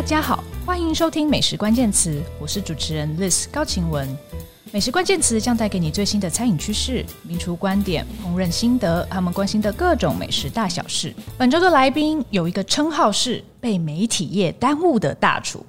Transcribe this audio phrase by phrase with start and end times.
[0.00, 4.08] 大家好，欢迎收听《美食关键词》，我是主持人 Liz 高晴雯。
[4.72, 11.14] 美食关键词将带给你最新的餐饮趋势、名厨观点、烹饪心得，他们关心的各种美食大小事。
[11.36, 15.62] 本周的来宾有一个称号是被媒体业耽误的大厨，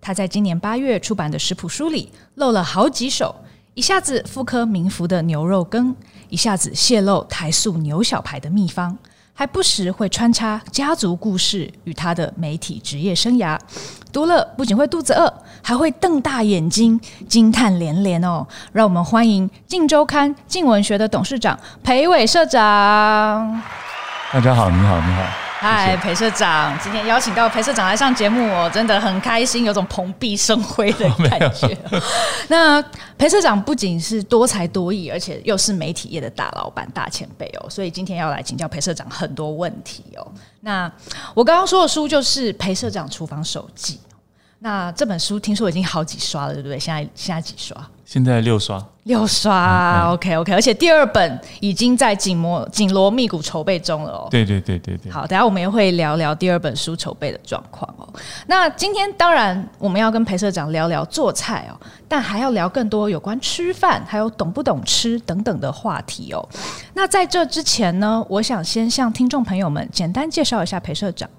[0.00, 3.32] 他在今年八月出版的食谱书里露了好几手，
[3.74, 5.94] 一下子复刻名福的牛肉羹，
[6.28, 8.98] 一下子泄露台塑牛小排的秘方。
[9.38, 13.58] 还不时会穿插家族故事与他的媒体职业生涯，
[14.10, 15.30] 读了不仅会肚子饿，
[15.62, 18.46] 还会瞪大眼睛，惊叹连连哦！
[18.72, 23.62] 让我们欢迎《镜周刊》镜文学的董事长裴伟社长。
[24.32, 25.45] 大家好，你好，你好。
[25.58, 31.76] 嗨，裴社长，今天邀请到裴社长来上节目，我真的很开心，有种蓬荜生辉的感觉。
[32.48, 32.80] 那
[33.16, 40.32] 裴社长不仅是多才多艺，而且又是媒体业的大老板、大前辈哦，所以今天要来请教裴社长很多问题哦。
[40.60, 40.92] 那
[41.32, 43.94] 我刚刚说的书就是《裴社长厨房手记》，
[44.58, 46.78] 那这本书听说已经好几刷了，对不对？
[46.78, 47.74] 现在现在几刷？
[48.04, 54.28] 现在六刷，六刷、嗯、，OK OK，而且第二本已经在紧锣紧锣密鼓筹备中了哦。
[54.30, 55.12] 对对对对对。
[55.12, 58.08] 好，等下我们也会聊聊第二本书筹备的状况哦。
[58.48, 66.48] 那今天当然我们要跟裴社长聊聊做菜哦，但还要聊更多有关吃饭，还有懂不懂吃等等的话题哦。
[66.94, 71.30] 那在这之前呢，我想先向听众朋友们简单介绍一下裴社长。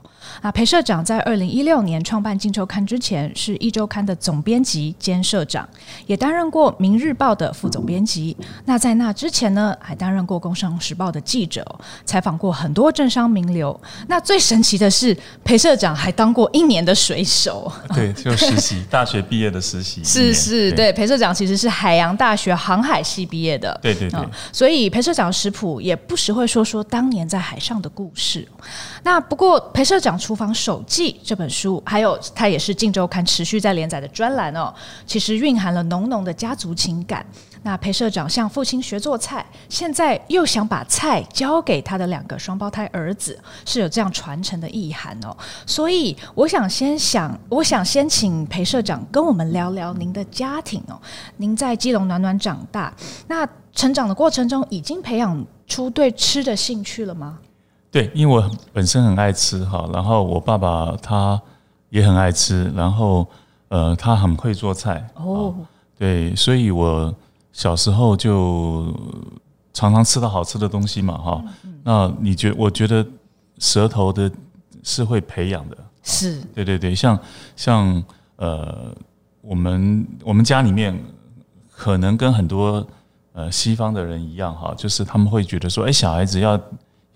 [0.41, 5.67] 那裴社长在二零一六年创办《镜周刊》之前，是一周刊的总编辑兼社长，
[6.05, 8.35] 也担任过《明日报》的副总编辑。
[8.65, 11.65] 那在那之前呢，还担任过《工商时报》的记者，
[12.05, 13.79] 采访过很多政商名流。
[14.07, 17.71] 那最神奇的是，裴社长还当过一年的水手。
[17.95, 20.03] 对，就实习，大学毕业的实习。
[20.05, 23.77] 是是，对，裴社长其实是海洋大学航海系毕业的。
[23.81, 24.19] 对对对。
[24.51, 28.47] 所以裴社长食谱也不时会说说当年在海上的故事。
[29.03, 30.16] 那不过裴社长。
[30.17, 34.73] 厨房手记这本书，还有它也是《镜周刊》持续在连载的专栏哦，
[35.05, 37.25] 其实蕴含了浓浓的家族情感。
[37.63, 45.35] 那裴社长向父亲学做菜，现在又想把菜交给他的两个双胞胎儿子，是有这样传承的意涵哦。
[45.65, 50.97] 所以我想先想，我想先请裴社长跟我们聊聊您的家庭哦。
[51.37, 52.93] 您在基隆暖暖长大，
[53.27, 57.39] 那成长的过程中已经培养出对吃的兴趣了吗？
[57.89, 61.41] 对，因为我本身很爱吃哈，然后我爸爸他
[61.89, 63.25] 也很爱吃，然后
[63.69, 65.55] 呃，他很会做菜哦。
[65.97, 67.11] 对，所以我
[67.53, 68.93] 小时候就
[69.73, 71.43] 常常吃到好吃的东西嘛哈。
[71.83, 73.03] 那你觉我觉得
[73.57, 74.29] 舌头的
[74.83, 77.17] 是会培养的，是对对对，像
[77.55, 78.03] 像
[78.35, 78.93] 呃，
[79.41, 80.95] 我们我们家里面
[81.71, 82.85] 可能跟很多
[83.31, 86.59] 呃西方的人一样哈，就是他们会觉得说，哎，小孩子要。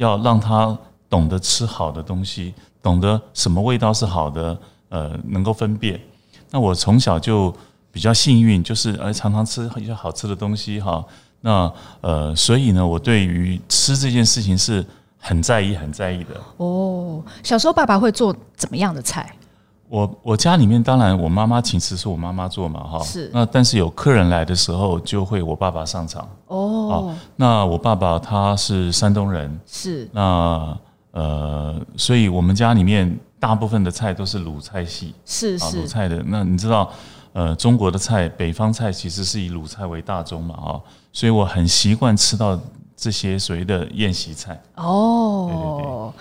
[0.02, 0.76] 要让他
[1.08, 4.58] 懂得吃好的东西，懂得什么味道是好的，
[4.90, 6.02] 呃，能够分辨。
[6.50, 7.54] 那我从小就
[7.92, 11.06] 比较幸运，就是呃常常吃一些好吃的东西哈。
[11.42, 14.84] 那呃，所以呢，我对于吃这件事情是
[15.20, 16.30] 很在意、很在意的。
[16.58, 19.32] 哦，小时候爸爸会做怎么样的菜？
[19.92, 23.30] 我我家里面当然我妈妈请吃是我妈妈做嘛哈，是。
[23.34, 26.26] 那但是有客人来的时候就会我爸爸上场。
[26.48, 29.60] 哦，那我爸爸他是山东人。
[29.66, 30.08] 是。
[30.14, 30.78] 那
[31.12, 35.14] 呃，所以我们家里面大部分的菜都是鲁菜系。
[35.26, 35.82] 是是。
[35.82, 36.90] 鲁菜的，那你知道
[37.34, 40.82] 呃中国的菜北方菜其实是以鲁菜为大宗嘛哈，
[41.12, 42.58] 所以我很习惯吃到
[42.96, 44.58] 这些所谓的宴席菜。
[44.76, 46.14] 哦，对对对，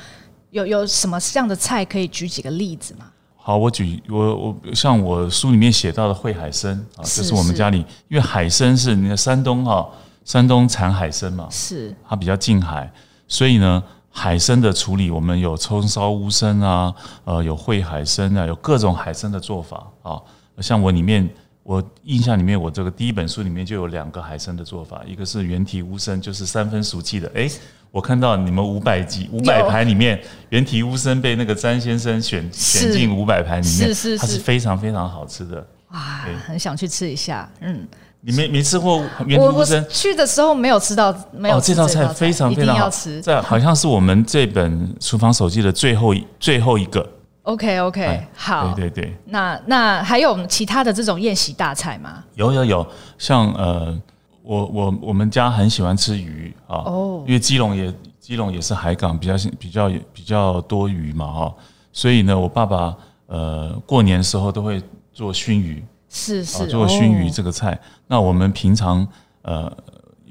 [0.51, 3.07] 有有什么这样的菜可以举几个例子吗？
[3.51, 9.91] 好，我举我我像我书里面写到的烩海参啊，这是我们家里，因为海参是你的山东哈，
[10.25, 12.89] 山东产海参嘛，是它比较近海，
[13.27, 16.95] 所以呢，海参的处理我们有葱烧乌参啊，
[17.25, 20.23] 呃，有烩海参啊，有各种海参的做法啊。
[20.61, 21.29] 像我里面，
[21.65, 27.51] 我印象里面，我这个第一本书里面就有两个海参的做法，一个是原体乌参，就是三分熟气的，哎。
[27.93, 30.21] 我看到你们五百集五百盘里面，
[30.51, 35.67] 原体乌参被那个詹先生选选进五百盘里面，是是是，它是非常非常好吃的。
[35.91, 35.99] 哇，
[36.47, 37.51] 很想去吃一下。
[37.61, 37.85] 嗯，
[38.21, 39.85] 你没没吃过原体乌参？
[39.89, 43.21] 去的时候没有吃到，没有吃这道菜非常非常好吃。
[43.21, 47.05] 这好像是我们这本厨房手记的最后最后一个。
[47.43, 49.17] OK OK，好，对对对。
[49.25, 52.23] 那那还有其他的这种宴席大菜吗？
[52.37, 52.87] 有有有，
[53.19, 54.01] 像呃。
[54.43, 61.55] 我我我们家很喜欢吃鱼啊，哦，因为基隆也基隆也是海港，比较比较比较多鱼嘛哈，
[61.93, 62.97] 所以呢，我爸爸
[63.27, 64.83] 呃过年的时候都会
[65.13, 67.79] 做熏鱼，是是做熏鱼这个菜。
[68.07, 69.07] 那我们平常
[69.43, 69.71] 呃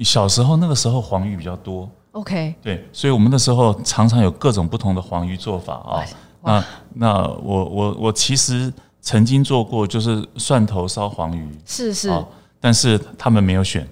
[0.01, 6.05] 小时候那个时候黄鱼比较多，OK，对，所以我们那时候常常有各种不同的黄鱼做法啊。
[6.41, 8.71] 那那我我我其实
[9.01, 12.25] 曾经做过，就是蒜头烧黄鱼，是是，
[12.61, 13.85] 但是他们没有选。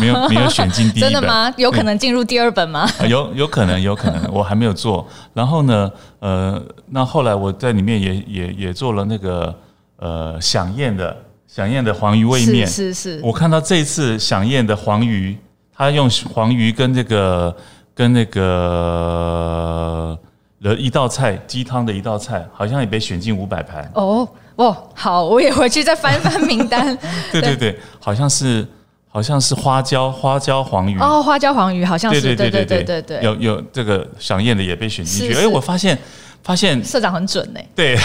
[0.00, 1.52] 没有 没有选进第一本，真的吗？
[1.56, 2.88] 有可能进入第二本吗？
[3.08, 5.06] 有有可能有可能， 我还没有做。
[5.32, 5.90] 然后呢，
[6.20, 6.60] 呃，
[6.90, 9.54] 那后来我在里面也也也做了那个
[9.98, 11.16] 呃响宴的
[11.46, 13.20] 响宴的黄鱼味面，是是是。
[13.22, 15.36] 我看到这一次响宴的黄鱼，
[15.76, 17.54] 他用黄鱼跟这个
[17.94, 20.18] 跟那个
[20.62, 23.90] 的一道菜鸡汤的一道菜，好像也被选进五百盘。
[23.94, 24.26] 哦
[24.56, 26.96] 哦，好，我也回去再翻翻名单。
[27.30, 28.66] 对对对，好像是。
[29.14, 35.34] 好像是花椒花椒黄鱼哦，花椒黄鱼好像是对对对对对对，有有这个想宴的也被选进去。
[35.36, 35.96] 哎，我发现
[36.42, 37.60] 发现社长很准呢。
[37.76, 37.96] 对，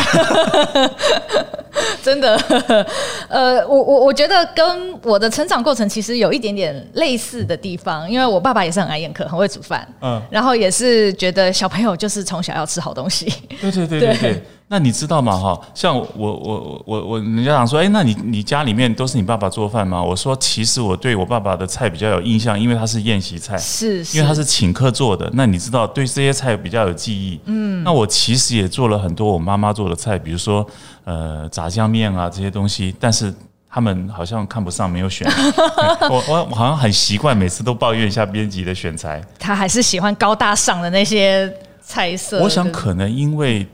[2.03, 2.39] 真的。
[3.27, 13.25] 呃，我我我觉得跟我的成长过程其实有一点点类似的地方，因为我爸爸也是很爱宴客，很会煮饭，嗯，然后也是觉得小朋友就是从小要吃好东西。
[13.59, 14.43] 对对对对对。
[14.71, 15.35] 那你知道吗？
[15.35, 19.99] 哈，像我我我我，人家讲说，哎，那你你家里面都是你爸爸做饭吗？
[19.99, 25.27] 我说，其实我对我爸爸的菜比较有印象，因为他是宴席菜，是，是，因为他是请客做的。
[25.33, 27.39] 那你知道，对这些菜比较有记忆。
[27.45, 30.63] 嗯，那我其实也做了很多我妈妈做的菜，比如说
[31.03, 33.33] 呃炸酱面啊这些东西，但是
[33.67, 35.27] 他们好像看不上，没有选。
[36.11, 39.19] 我我我好像很习惯，每次都抱怨一下编辑的选材。
[39.39, 41.51] 他还是喜欢高大上的那些
[41.81, 42.39] 菜色。
[42.43, 43.67] 我想可能因为。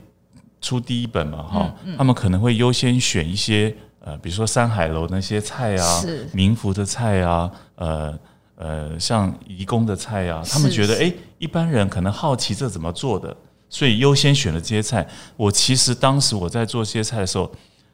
[0.60, 8.18] 出第一本嘛，哈，他们可能会优先选一些呃，比如说山海楼那些菜啊，民福的菜啊，呃
[8.56, 13.36] 呃，像移宫的菜啊，他们觉得哎，一般人可能好奇这怎么做的，
[13.68, 15.06] 所以优先选了这些菜。
[15.36, 17.50] 我其实当时我在做这些菜的时候，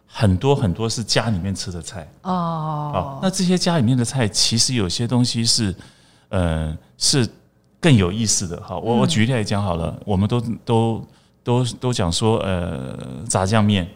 [0.06, 3.19] 很多很多是家里面吃的菜哦。
[3.20, 5.75] 那这些家里面的菜，其实有些东西是
[6.29, 7.29] 呃是
[7.81, 8.79] 更有意思的哈。
[8.79, 11.06] 我我举例来讲好了，我们都都。
[11.43, 12.97] 都都讲说，呃，
[13.29, 13.89] 炸酱面，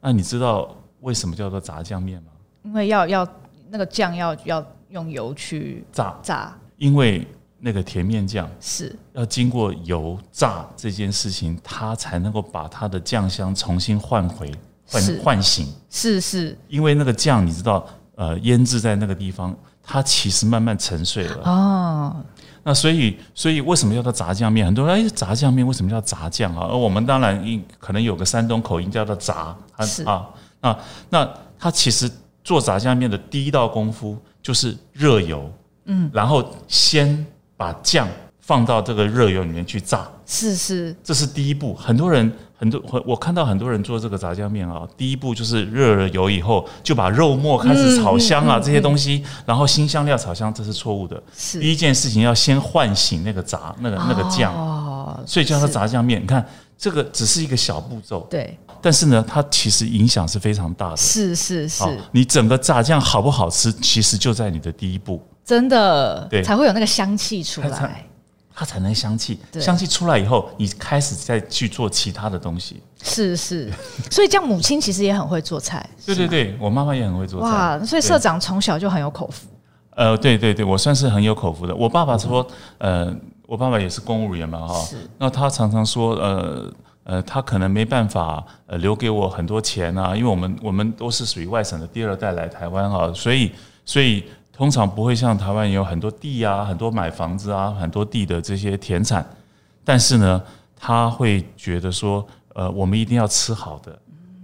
[0.00, 2.28] 那你知道为什么叫做炸酱面吗？
[2.64, 3.28] 因为要要
[3.68, 6.16] 那个酱要要用油去炸。
[6.22, 7.26] 炸，因为
[7.58, 8.94] 那个甜面酱是。
[9.12, 14.52] 要经过油炸这件事情，它才能够把它的酱香重新唤回
[14.86, 15.72] 唤唤醒。
[15.90, 17.86] 是是，因为那个酱你知道，
[18.16, 21.42] 呃，腌制在那个地方，它其实慢慢沉睡了。
[21.44, 22.16] 哦。
[22.64, 24.64] 那所以，所以为什么叫做炸酱面？
[24.66, 26.66] 很多人哎，炸酱面为什么叫炸酱啊？
[26.70, 30.28] 而我们当然可能有个山东口音叫做炸是啊
[30.60, 30.78] 啊。
[31.10, 31.28] 那
[31.58, 32.10] 它其实
[32.44, 35.50] 做炸酱面的第一道功夫就是热油，
[35.86, 37.26] 嗯，然后先
[37.56, 38.08] 把酱
[38.40, 41.74] 放到这个热油里面去炸，是是，这是第一步。
[41.74, 42.32] 很多人。
[42.62, 51.20] 很多我我看到很多人做这个炸酱面啊，第一步就是热了油以后，就把肉末开始炒香啊，这些东西，然后新香料炒香，这是错误的。
[51.36, 56.22] 是第一件事情要先唤醒那个炸那个那个酱，哦所以叫它炸酱面。
[56.22, 56.46] 你看
[56.78, 60.96] 这个只是一个小步骤，对，但是呢，它其实影响是非常大的。
[60.96, 61.82] 是是是，
[62.12, 68.06] 你整个炸酱好不好吃，其实就在你的第一步，真的，对，才会有那个香气出来。
[68.62, 72.80] 它才能香气，香气出来以后，你开始再去做其他的东西。
[73.02, 73.68] 是是，
[74.08, 75.84] 所以这样母亲其实也很会做菜。
[76.06, 77.48] 对对对，我妈妈也很会做菜。
[77.48, 79.48] 哇，所以社长从小就很有口福。
[79.96, 81.74] 呃，对对对，我算是很有口福的。
[81.74, 82.46] 我爸爸说，
[82.78, 83.12] 呃，
[83.48, 84.78] 我爸爸也是公务员嘛，哈。
[84.84, 84.96] 是。
[85.18, 93.50] 那他常常说，呃呃，他可能没办法呃留给我很多钱啊，因为我们我们都是属于外省的第二代来台湾啊，所以
[93.84, 94.22] 所以。
[94.52, 99.26] 通常不会像台湾有很多地啊，很多买房子啊，很多地的这些田产，
[99.82, 100.42] 但是呢，
[100.76, 103.98] 他会觉得说，呃，我们一定要吃好的，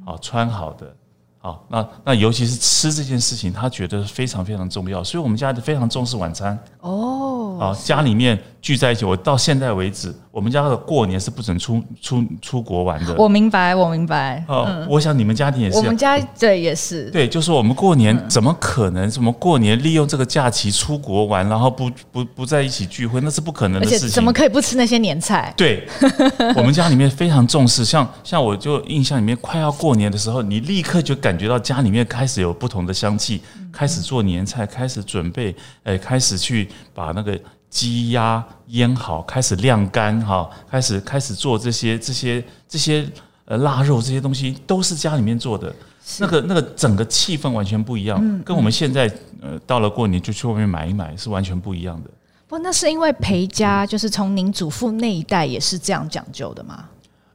[0.05, 0.95] 啊，穿好的。
[1.41, 6.59] 好，那那尤其是吃这件事情，他觉得非常非常重要，所以我们家非常重视晚餐。
[6.81, 13.15] 哦，啊，家里面聚在一起，我到现在为止，我们家的过年是不准出出出国玩的。
[13.17, 14.45] 我明白，我明白。
[14.49, 15.77] 哦，嗯、我想你们家庭也是。
[15.77, 17.09] 我们家对也是。
[17.11, 19.09] 对，就是我们过年怎么可能？
[19.09, 24.11] 什么过年利用这个假期出国玩，然后不不不在一起聚会，那是不可能的事情。
[24.11, 25.55] 怎么可以不吃那些年菜？
[25.57, 25.87] 对，
[26.57, 27.85] 我们家里面非常重视。
[27.85, 31.29] 像像我就印象里面，快要过年的时候，你立刻就感。
[31.29, 37.39] 感觉到家里面开始有不同的香气，开始做年菜，开始准备，哎，开始去把那个
[37.71, 43.09] 鸡鸭腌好，开始晾干哈，开始开始做这些这些这些
[43.45, 45.75] 呃腊肉这些东西，都是家里面做的。
[46.19, 52.11] 那个那个整个气氛完全不一样，跟我们现在呃到了过年就去外面买一买是完全不一样的。
[52.47, 56.87] 不，那是因为裴家就是从您祖父那一代也是这样讲究的吗？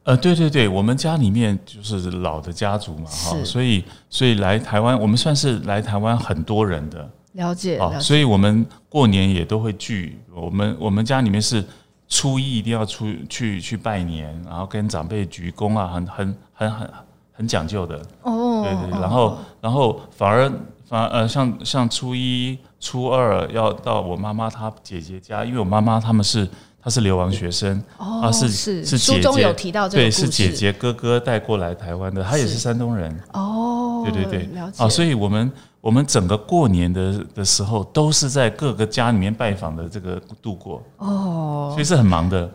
[0.02, 10.20] 呃，对对对，我们家里面就是老的家族嘛，哈，所以所以来台湾，我们算是来台湾很多人的了解，啊，所以我们过年也都会聚。
[10.34, 11.63] 我们我们家里面是
[12.08, 16.90] 初一一定要出去去拜年，然后跟长辈鞠躬啊，很很很很
[17.32, 18.02] 很讲究的。
[18.22, 20.52] 哦，对对，然后然后反而
[20.86, 26.48] 反而呃，像像初一初二要到我妈妈她姐姐家，因为我妈妈他们是
[26.84, 33.18] 她是流亡学生，哦，是是是姐姐，书中有提到这个对，是姐姐哥哥带过来台湾的，他也是山东人。
[33.32, 34.84] 哦，对对对，了解。
[34.84, 35.52] 啊，所以我们。
[35.84, 42.50] 我们整个过年的的时候，都是在各个家里面拜访的这个度过哦，所以是很忙的。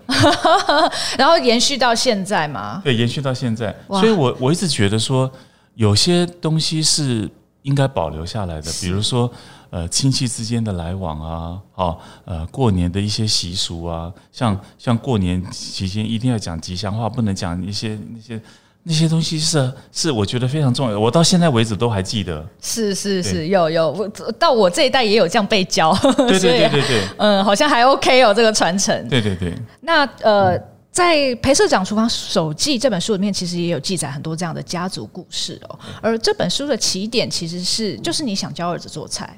[1.18, 2.80] 然后延续到现在嘛？
[2.82, 3.76] 对，延续到现在。
[3.90, 5.30] 所以我我一直觉得说，
[5.74, 7.28] 有些东西是
[7.64, 9.30] 应该保留下来的，比如说
[9.70, 18.40] 呃亲戚之间的来往啊，好呃过年的一些习俗啊，像像过年期间一定要讲吉祥话，不能讲一些那些。
[18.84, 22.46] 那些东西是是我觉得非常重要，我到现在为止都还记得。
[22.62, 24.08] 是是是，有有，我
[24.38, 25.92] 到我这一代也有这样被教。
[26.16, 29.06] 对对对对对， 嗯，好像还 OK 哦，这个传承。
[29.06, 29.54] 对对对。
[29.82, 35.78] 那呃，嗯、在裴社长厨房手记这本书里面，其实也有记载很多这样的家族故事哦。
[36.00, 39.36] 而这本书的起点其实是，就是你想教儿子做菜。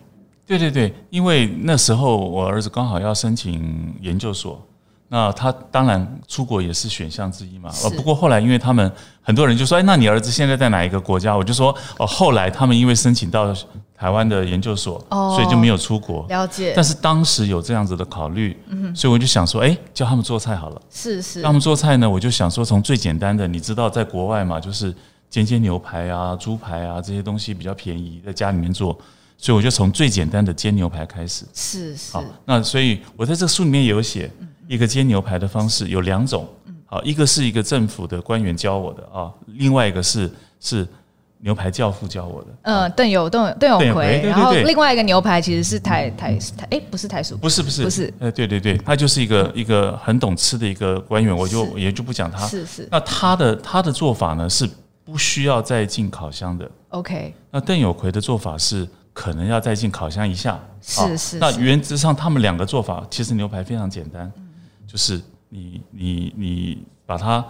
[0.51, 4.61] 对对对，因为那时候我儿子刚好要申请研究所。
[5.13, 7.71] 那他当然出国也是选项之一嘛。
[7.85, 8.91] 呃，不过后来因为他们
[9.23, 11.37] 很多人就说，哎，那你儿子现在在哪一个国家？
[11.37, 13.55] 我就说，哦，后来他们因为申请到
[13.95, 16.27] 台湾的研究所，所以就没有出国。
[16.29, 16.73] 了解。
[16.75, 18.57] 但是当时有这样子的考虑，
[18.93, 20.83] 所以我就想说，哎，教他们做菜好了。
[20.91, 21.43] 是是。
[21.43, 24.93] 教他们做菜呢，我就想说，从最简单的，你知道，在国外嘛，就是
[25.29, 28.97] 煎煎牛排啊、猪排啊这些东西比较便宜，在家里面做，
[29.41, 31.47] 所以我就从最简单的煎牛排开始。
[31.55, 32.13] 是是。
[32.13, 34.31] 好，那所以我在这个书里面有写。
[34.69, 36.49] 一个煎牛排的方式有两种，
[36.87, 40.31] 好，一个是一个政府的官员教我的啊，另外一个是
[40.61, 40.87] 是
[41.39, 42.49] 牛排教父教我的。
[42.63, 52.47] 嗯，邓友邓邓有奎，然后另外一个牛排其实是台台台，哎，不是台叔，不是不是不是，呃，对对对，他就是一个一个很懂吃的一个官员，我就也就不讲他。
[52.47, 52.89] 是是。
[52.93, 54.71] 那他的他的做法呢是
[55.05, 56.71] 不需要再进烤箱的。
[56.91, 57.35] OK。
[57.51, 58.87] 那邓友奎的做法是
[59.21, 60.59] 可能要再进烤箱一下。
[60.81, 61.39] 是是。
[61.39, 64.33] 那原则上他们两个做法其实牛排非常简单。
[64.87, 67.45] 就是你你你把它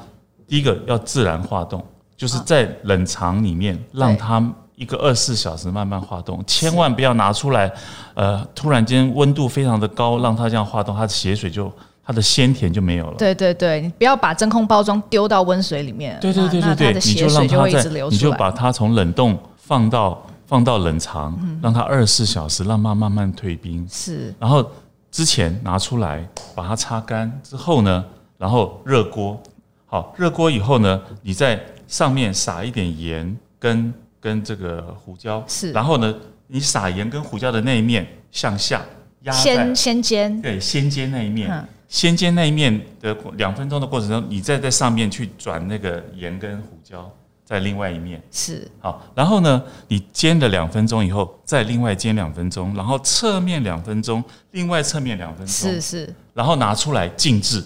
[0.49, 1.81] 第一个要自然化冻，
[2.17, 7.73] 就是在冷藏里面让它一个二十四小时慢慢化冻，千万不要拿出来，
[8.15, 11.73] 呃，突然间温度非常的高，让它这样化冻，它的血水就
[12.05, 13.15] 它的鲜甜就没有了。
[13.17, 16.19] 对对对，你不要把真空包装丢到温水里面。
[16.21, 20.21] 对对对对对，你就让它在，你就把它从冷冻放到
[20.51, 23.89] 放到冷藏，让它二十四小时让它慢慢退冰。
[23.89, 24.71] 是，然后。
[25.13, 28.05] 之前拿出来，把它擦干之后呢，
[28.39, 29.43] 然后热锅，
[29.87, 36.15] 好，热锅以后呢，你在上面撒一点盐跟跟这个胡椒，是，然后呢，
[36.47, 38.81] 你撒盐跟胡椒的那一面向下
[39.23, 47.11] 压，先先煎，对，先煎那一面，嗯、先煎那一面的两分钟的过程中，你再在上面去转那个盐跟胡椒。
[47.51, 48.23] 在另外一面。
[48.31, 48.71] 是。
[48.79, 57.61] 好，然后呢，你煎了两分钟以后，再另外煎两分钟，然后侧面两分钟，另外侧面两分钟，是是，然后拿出来静置，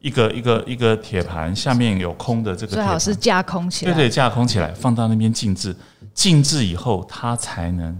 [0.00, 5.76] 一个一个一个铁盘下面有空的这个，最好是架空起来，对对，架空起来，放到那边静置，
[6.12, 7.96] 静置以后它才能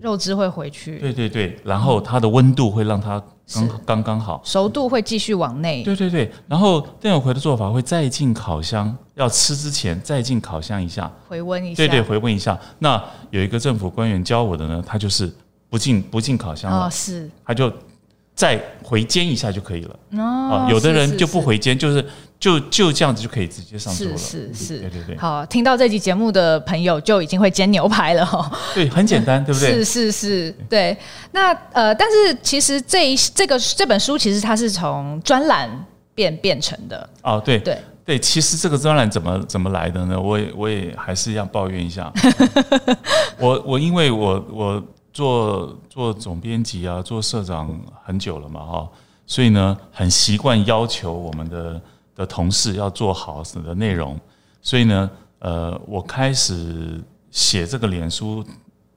[0.00, 3.22] 肉汁会回去，对对对，然后它的温度会让它。
[3.50, 5.82] 刚刚刚好，熟度会继续往内。
[5.82, 11.76] 对对对，然后邓有奎的做法会再进烤箱，要吃之前再进烤箱一下，回温一下。
[11.76, 12.58] 对对，回温一下。
[12.78, 15.32] 那有一个政府官员教我的呢，他就是
[15.70, 17.72] 不进不进烤箱了，哦，是，他就。
[18.34, 19.98] 再回煎一下就可以了。
[20.12, 22.06] 哦，有的人就不回煎，就是
[22.40, 24.16] 就就这样子就可以直接上桌了。
[24.16, 25.16] 是是是，对对对。
[25.16, 28.50] 好，听到这集节目的朋友就已经会煎牛排了哈。
[28.74, 29.72] 对，很简单，对不对？
[29.72, 30.96] 是是是，对。
[31.32, 35.68] 那呃，但是其实这一这个这本书其实它是从专栏
[36.14, 37.08] 变变成的。
[37.22, 40.20] 哦，对对对，其实这个专栏怎么怎么来的呢？
[40.20, 42.12] 我也我也还是要抱怨一下。
[43.38, 44.82] 我我因为我我。
[45.10, 48.88] 做做总编辑啊，做社长很久了嘛，哈，
[49.26, 51.80] 所以呢，很习惯要求我们的
[52.18, 54.18] 的同事要做好什的内容，
[54.60, 55.08] 所以呢，
[55.38, 58.44] 呃，我开始写这个脸书，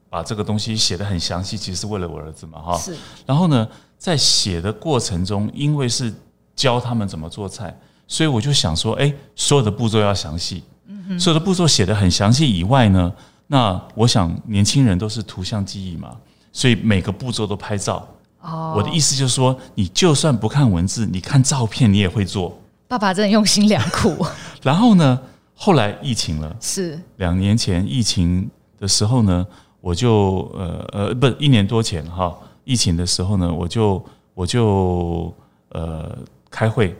[0.09, 2.77] 把这个东西写得很详细，其实是为了我儿子嘛，哈。
[2.79, 2.97] 是。
[3.27, 6.11] 然后呢，在写的过程中，因为是
[6.55, 13.13] 教他们怎么做菜，所以我就想说，哎，所有的步骤要详细，嗯哼，所有的步骤写得很详细以外呢。
[13.45, 16.17] 那我想，年轻人都是图像记忆嘛，
[16.51, 18.07] 所以每个步骤都拍照。
[18.41, 22.57] 哦，我的意思就是说，你就算不看文字，你看照片，你也会做。
[22.91, 24.17] 爸爸真的用心良苦。
[24.61, 25.17] 然后呢，
[25.55, 26.99] 后来疫情了，是。
[27.15, 29.47] 两年前疫情的时候呢，
[29.79, 35.33] 我就呃呃，不，一年多前哈，疫情的时候呢，我就我就
[35.69, 36.17] 呃
[36.49, 36.93] 开开会，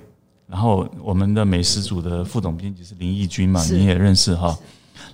[0.48, 4.58] 然后我们的美食组的副总编辑是林义君嘛，你也认识哈。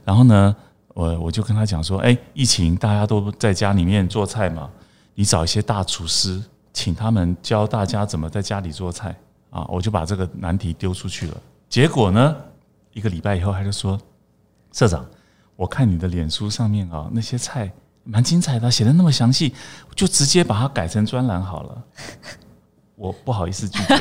[0.05, 0.55] 然后呢，
[0.93, 4.69] 我我就跟他讲说，哎，疫情大家都在家里面做菜嘛，
[5.15, 6.39] 你找一些大厨师，
[6.71, 9.15] 请他们教大家怎么在家里做菜
[9.49, 9.65] 啊。
[9.69, 11.37] 我就把这个难题丢出去了。
[11.69, 12.35] 结果呢，
[12.93, 13.99] 一个礼拜以后，他就说，
[14.71, 15.05] 社长，
[15.55, 17.71] 我看你的脸书上面啊，那些菜
[18.03, 19.53] 蛮精彩的，写的那么详细，
[19.95, 21.83] 就直接把它改成专栏好了。
[22.95, 23.95] 我不好意思拒绝，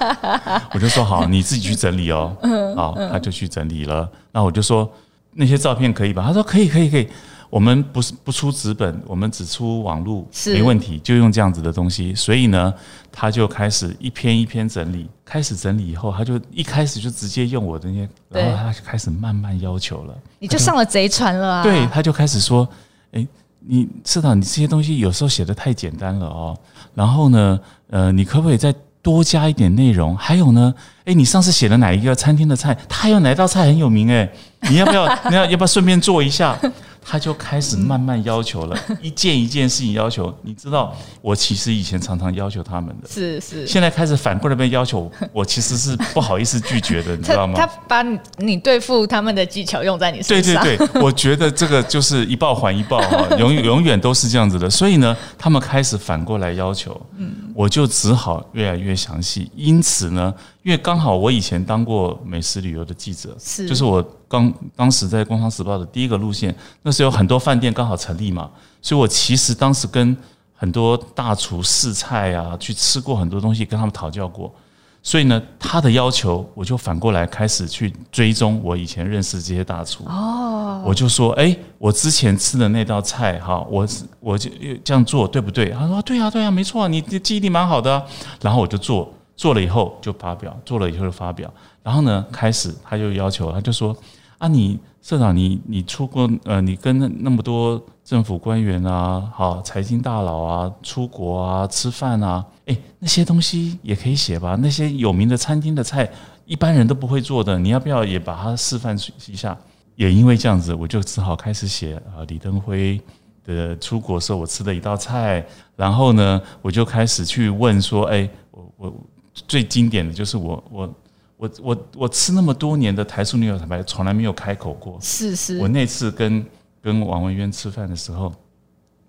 [0.72, 2.34] 我就说好，你自己去整理哦。
[2.74, 4.10] 好，他就去整理了。
[4.32, 4.90] 那我就说
[5.32, 6.24] 那些照片可以吧？
[6.26, 7.06] 他说可以，可以，可以。
[7.50, 12.14] 我们不是不出纸本，我们只出网络，没问题，就用这样子的东西。
[12.14, 12.72] 所以呢，
[13.10, 15.08] 他就开始一篇一篇整理。
[15.24, 20.14] 开始整理以后，他就一开始就直接用我的那些，然后他就开始慢慢要求了。
[20.38, 21.62] 你就上了贼船了啊？
[21.62, 22.68] 对，他就开始说
[23.12, 23.26] ：“哎，
[23.60, 26.56] 你社长，你这些东西有时候写的太简单了哦。
[26.94, 27.58] 然后呢？”
[27.90, 30.16] 呃，你可不可以再多加一点内容？
[30.16, 30.72] 还有呢，
[31.06, 32.76] 诶，你上次写的哪一个餐厅的菜？
[32.88, 34.08] 他有哪道菜很有名？
[34.08, 34.30] 哎，
[34.68, 35.06] 你要不要？
[35.28, 36.56] 你要要不要顺便做一下？
[37.02, 40.32] 他就开始慢慢要求了， 一件一件事情要求。
[40.42, 43.66] 你知道，我其实以前常常要求他们的，是是。
[43.66, 47.54] 现在开始反过来被要求，我其实是不好意思拒绝的， 你知道吗？
[47.56, 48.02] 他把
[48.38, 50.62] 你对付他们的技巧用在你身上。
[50.62, 54.68] 对对对，我觉得这个就是一报还一报啊， 永永远都是这样子的。
[54.68, 59.50] 所以呢，他们开始反过来要求，嗯，我就只好越来越详细。
[59.56, 60.32] 因此呢。
[60.62, 68.50] 因为刚好我以前当过美食旅游的记者，是，就是我刚当时在《工商时报》的第一个路线，那时候有很多饭店刚好成立嘛，
[68.82, 70.14] 所以我其实当时跟
[70.54, 74.54] 很多大厨试菜啊，去吃过很多东西，跟他们讨教过，
[75.02, 83.88] 所以呢，他的要求我就反过来开始去追踪我以前认识这些大厨哦，我就说，哎，我之前吃的那道菜哈，我
[84.20, 84.50] 我就
[84.84, 85.70] 这样做对不对？
[85.70, 88.02] 他说，对啊，对啊，没错，你的记忆力蛮好的啊，
[88.42, 89.10] 然后我就做。
[89.40, 91.50] 做了以后就发表，做了以后就发表。
[91.82, 93.96] 然后呢，开始他就要求，他就说
[94.36, 104.58] ：“啊，你社长，你你出过呃，你跟那么多政府官员啊，好财经大佬啊，出国啊，吃饭啊，诶，那些东西也可以写吧？
[104.60, 106.06] 那些有名的餐厅的菜，
[106.44, 108.94] 一般人都不会做的，你要不要也把它示范
[109.26, 109.56] 一下？”
[109.96, 113.00] 也因为这样子，我就只好开始写啊，李登辉
[113.42, 115.42] 的出国时候我吃的一道菜。
[115.76, 118.94] 然后呢，我就开始去问说：“诶，我我。”
[119.34, 120.94] 最经典的就是我我
[121.36, 124.98] 我我我吃那么多年的台塑牛小排，从来没有开口过。
[125.00, 125.58] 是是。
[125.58, 126.44] 我那次跟
[126.82, 128.32] 跟王文渊吃饭的时候，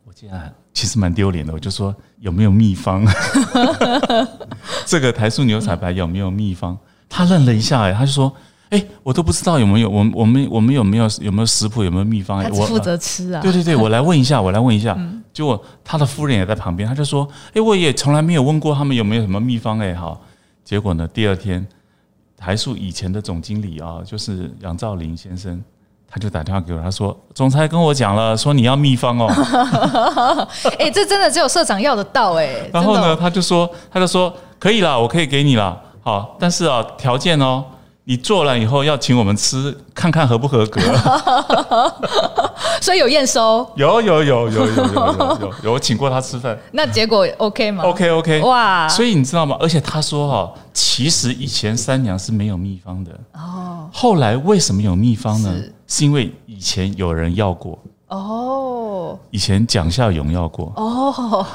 [0.06, 3.06] 我竟然其实蛮丢脸的，我就说有没有秘方？
[4.86, 6.78] 这个台塑牛小排有没有秘方？
[7.10, 8.32] 他愣了一下，哎，他就说。
[8.72, 12.42] 哎、欸，我都不知道有没有，我们我们我们有没有有没有食谱，有没有秘方？
[12.42, 13.42] 他只负责吃啊。
[13.42, 14.98] 对对对， 我来问一下，我来问一下。
[15.34, 20.22] 结果他的夫人也在旁边，他就说：“哎、欸，我也从来没有问过他们有没有什么秘方。”哎，好。
[20.64, 21.68] 结果呢，第二天
[22.38, 25.62] 台塑以前的总经理啊，就是杨兆林先生，
[26.10, 29.28] 他就打电话给我，他说：“总裁跟我讲了，说你要秘方哦。
[30.80, 32.70] ”哎，这真的只有社长要得到哎。
[32.72, 35.78] 然后呢，他就说，他就说可以了，我可以给你了。
[36.02, 37.66] 好，但是啊，条件哦。
[38.04, 40.82] 你做了以后要请我们吃，看看合不合格。
[42.82, 46.58] 所以有验收，有有有有有有有有请过他吃饭。
[46.72, 48.42] 那结果 OK 吗？OK OK。
[48.42, 48.90] 哇！
[48.90, 49.56] 所以你知道吗？
[49.60, 53.88] 而且他说哈，其实以前三娘是没有秘方的哦。
[53.94, 55.54] 后来为什么有秘方呢？
[55.86, 59.20] 是因为以前有人要过哦。
[59.30, 61.46] 以前蒋孝勇要过哦。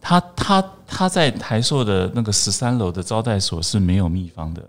[0.00, 4.62] 他他他在台塑的那个十三楼的招待所是没有秘方的。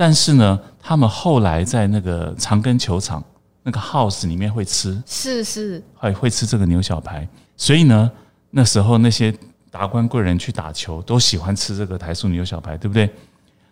[0.00, 3.20] 但是呢，他们后来在那个长庚球场
[3.64, 7.28] 那个 house 里面会吃，是是，会会吃这个牛小排。
[7.56, 8.08] 所以呢，
[8.48, 9.34] 那时候那些
[9.72, 13.12] 达官贵人去打球都喜欢吃这个台塑牛小排，对不对？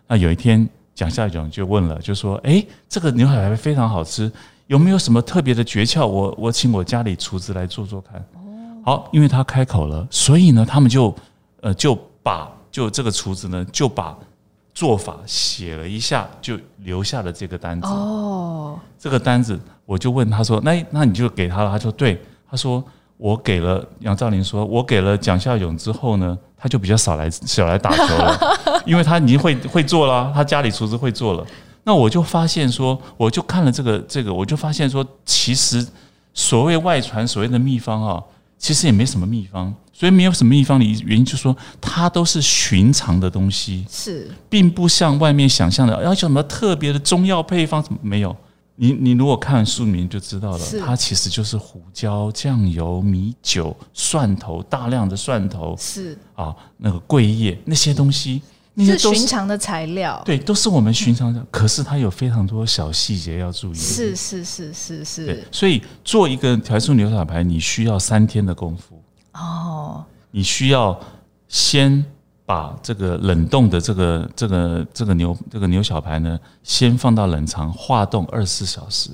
[0.05, 4.29] 那有一天蒋校长就问了，就说：“哎，这个牛小排非常好吃，
[4.65, 6.05] 有没有什么特别的诀窍？
[6.05, 8.21] 我我请我家里厨子来做做看。”
[8.83, 11.15] 好，因为他开口了，所以呢，他们就
[11.61, 14.13] 呃就把就这个厨子呢就把。
[14.77, 17.87] 做法写了一下，就留下了这个单子。
[17.87, 22.83] 哦，这个单子我就问他说：“那那你就给他了？”他说：“对。”他说
[23.17, 28.39] ：“我给了杨兆林，说我给了蒋孝勇之后呢，他就比较少来少来打球了，
[28.85, 31.43] 因为他已经会会做了，他家里厨师会做了。
[31.83, 35.83] 那我就发现说，我就看了这个这个，我就发现说，其实
[36.35, 38.21] 所谓外传所谓的秘方啊。”
[38.59, 48.35] 其实也没什么秘方，所以没有什么秘方的原因就是说，它都是寻常的东西，是，并不像外面想象的要什么特别的中药配方，什么没有。
[48.75, 58.39] 你你如果看书名就知道了，它其实就是胡椒、酱油、米酒、蒜头，大量的蒜头，是啊，那个桂叶那些东西，
[58.77, 61.39] 是寻常的材料，对，都是我们寻常的。
[61.39, 63.75] 嗯、 可是它有非常多小细节要注意。
[63.75, 65.43] 是是是是是。
[65.51, 68.96] 所以做一个调素牛小排，你需要三天的功夫。
[69.37, 70.03] 哦。
[70.31, 70.99] 你需要
[71.47, 72.03] 先
[72.45, 79.11] 把这个冷冻的这个这个这个牛这个牛小排呢，先放到冷藏化冻二十四小时，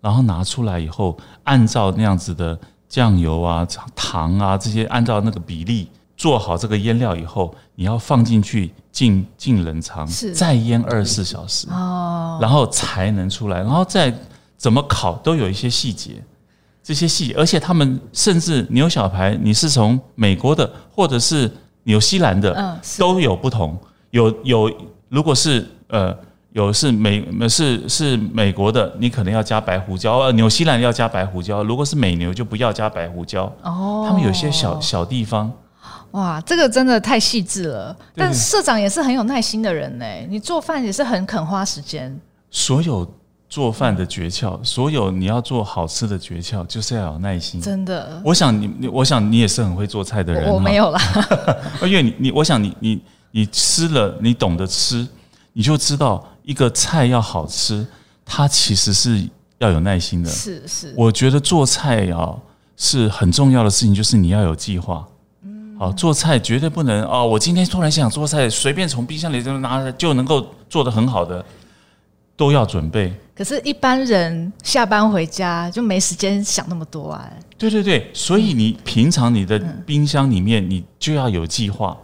[0.00, 5.88] 然后拿出来以后，按照那样子的酱油啊、糖啊这些，按照那个比例。
[6.16, 14.14] 做好这个腌料以后，你要放进去进进冷藏，再腌二十四小时哦，然后才能出来，然后再
[14.58, 16.22] 怎么烤都有一些细节，
[16.90, 21.48] 这些戏，而且他们甚至牛小排，你是从美国的或者是
[21.84, 23.78] 纽西兰的，都有不同。
[24.10, 24.68] 有有，
[25.08, 26.12] 如果是呃
[26.50, 31.62] 有是美是是美国的，你可能要加白胡椒；呃，纽西兰要加白胡椒。
[31.62, 33.44] 如果是美牛，就不要加白胡椒。
[33.62, 35.48] 哦，他们有些小小地方。
[36.10, 37.96] 哇，这个真的太细致了。
[38.16, 40.04] 但社长也是很有耐心的人呢。
[40.28, 42.20] 你做饭也是很肯花时间。
[42.50, 43.06] 所有
[43.50, 47.60] 做饭的诀窍，所有你要做好吃的诀窍，就是要有耐心。
[47.60, 50.48] 真的，我想你，我想你也是很会做菜的人。
[50.48, 51.00] 我没有啦，
[51.82, 55.04] 因为你，你，我想你，你，你吃了，你懂得吃，
[55.52, 57.84] 你就知道一个菜要好吃，
[58.24, 60.30] 它其实是要有耐心的。
[60.30, 62.32] 是是，我觉得做菜啊
[62.76, 65.04] 是很重要的事情，就是你要有计划。
[65.80, 67.26] 哦，做菜绝对不能哦！
[67.26, 71.42] 我今天突然想做菜，随便从冰箱里就拿来就能够做得很好的，
[72.40, 73.12] 都要准备。
[73.36, 77.30] 可是，一般人下班回家就没时间想那么多啊。
[77.58, 81.94] 对对对，所以你平常你的冰箱里面你就要有计划，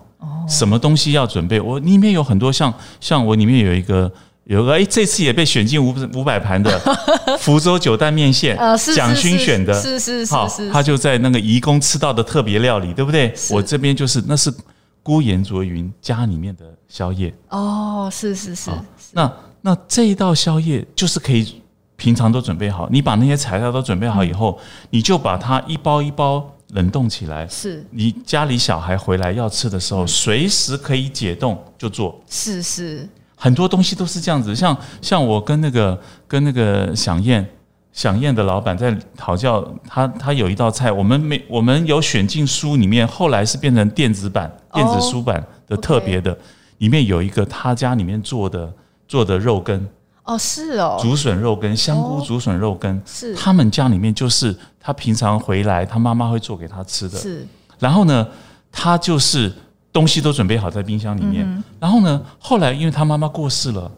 [0.47, 1.59] 什么东西要准备。
[1.59, 4.13] 我里面有很多像像我里面有一个。
[4.45, 6.71] 有个哎，这次也被选进五五百盘的
[7.41, 8.57] 福州九蛋面线，
[8.95, 13.35] 蒋勋选的，是是是，好，他就在那个移工吃到的特别料理，对不对？
[13.51, 14.55] 我这边就是那是
[15.03, 17.35] 姑颜卓云家里面的宵夜。
[17.49, 18.71] 哦，是是是。
[19.11, 19.29] 那
[19.67, 21.61] 那这一道宵夜就是可以
[21.97, 24.57] 平常都准备好，你把那些材料都准备好以后，
[24.91, 27.45] 你就把它一包一包冷冻起来。
[27.49, 32.17] 是，你家里小孩回来要吃的时候，随时可以解冻就做。
[32.29, 33.09] 是是。
[33.35, 37.45] 很多东西都是这样子，像像我跟那个跟那个响燕。
[37.93, 46.39] 响宴的老板在讨教，他他有一道菜，我们没我们有选进书里面，后来是变成电子版电子书版的特别的，
[46.77, 48.71] 里面有一个他家里面做的
[49.09, 49.87] 做的肉羹
[50.25, 53.35] 哦，是哦，竹笋肉羹，香菇竹笋肉羹是。
[53.35, 57.47] 他们家里面就是他平常回来他妈妈会做给他吃的，是，
[57.79, 58.27] 然后呢，
[58.71, 59.53] 他就是。
[59.93, 63.91] 东西都准备好在冰箱里面，嗯、然后呢，后来因为他妈妈过世了，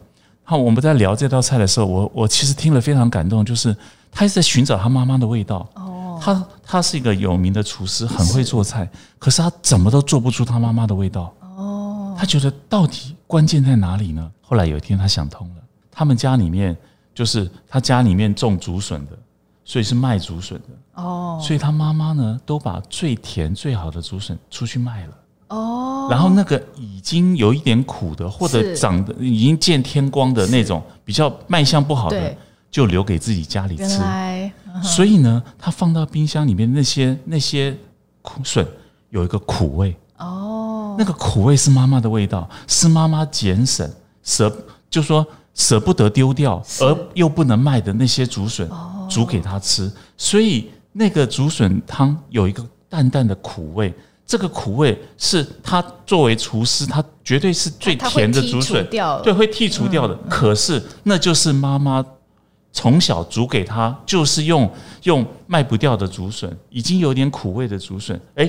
[0.45, 3.75] 好我们在聊这道菜的时候，我我其实听了非常感动，就是
[4.09, 5.67] 他一直在寻找他妈妈的味道。
[5.75, 11.33] 哦，他他是一个有名的厨师，很会做菜，是可是他怎么都做不出他妈妈的味道。
[11.57, 14.31] 哦，他觉得到底关键在哪里呢？
[14.41, 15.61] 后来有一天他想通了，
[15.91, 16.75] 他们家里面
[17.13, 19.11] 就是他家里面种竹笋的，
[19.63, 21.03] 所以是卖竹笋的。
[21.03, 25.13] 哦，所以他妈妈呢都把最甜最好的竹笋出去卖了。
[25.49, 32.35] 哦，然后那个已经有一点苦的，或者长得已经见天光的那种比较卖相不好的，
[32.71, 34.01] 就留给自己家里吃。
[34.81, 37.77] 所以呢，他放到冰箱里面那些那些
[38.23, 38.67] 苦笋
[39.11, 39.95] 有一个苦味。
[40.99, 43.89] 哦，那个苦味是妈妈的味道，是妈妈节省
[44.21, 44.53] 舍，
[44.89, 48.69] 就说舍不得丢掉，而又不能卖的那些竹笋
[49.09, 49.89] 煮给他吃。
[50.17, 53.93] 所以那个竹笋汤有一个淡淡的苦味。
[54.25, 58.85] 这个苦味是他作为厨师，他绝对是最甜的竹笋，
[59.23, 60.15] 对，会剔除掉的。
[60.29, 62.05] 可是那就是妈妈
[62.71, 68.47] 从小煮给他，就是用用卖不掉的竹笋，已经有点苦味的竹笋，哎，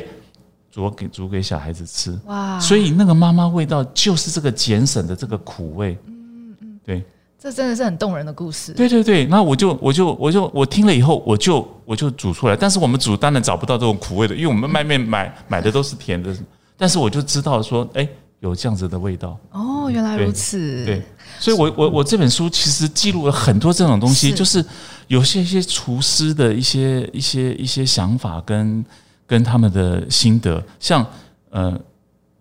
[0.71, 2.19] 煮给煮给小孩子吃。
[2.27, 2.59] 哇！
[2.61, 5.99] 所以那个妈妈味道就是这个节省的这个苦味。
[6.07, 7.05] 嗯嗯，对。
[7.43, 8.75] 这真的是很动人的故事。
[8.75, 12.55] 对对对，那我就我就我就我听了以后，我就我就煮出来。
[12.55, 16.37] 但是我们煮当然找不到这种苦味的，因为我们外面买 买的都是甜的。
[16.77, 18.07] 但是我就知道说，哎，
[18.41, 19.39] 有这样子的味道。
[19.53, 20.85] 哦，原来如此。
[20.85, 21.03] 对，
[21.39, 24.63] 所以我我我这本书其实记录了很多这种东西，就是
[25.07, 28.85] 有些一些厨师的一些一些一些想法跟
[29.31, 30.61] 跟他们的心得。
[30.81, 31.07] 像
[31.51, 31.81] 呃，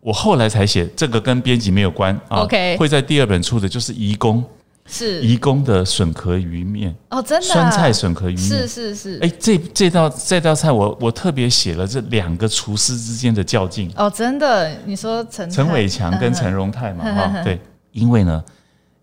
[0.02, 2.40] 我后来才写这个跟编辑没有关啊。
[2.40, 4.44] OK，会在第二本出的就是移工。
[4.88, 5.22] 是。
[5.22, 6.96] 移工的笋壳鱼面。
[7.12, 8.44] 哦，真的酸菜笋壳鱼面。
[8.44, 9.20] 是是是。
[9.22, 13.92] 哎，这这道这道菜我我特别写了这两个厨师之间的较劲。
[13.96, 18.44] 哦，真的，你说陈陈伟强跟陈荣泰嘛 哈，对，因为呢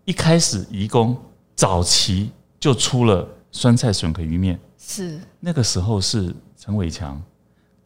[0.03, 1.15] 一开始移工
[1.55, 5.17] 早期就出了酸菜笋壳鱼面，是。
[5.39, 7.21] 那个时候是陈伟强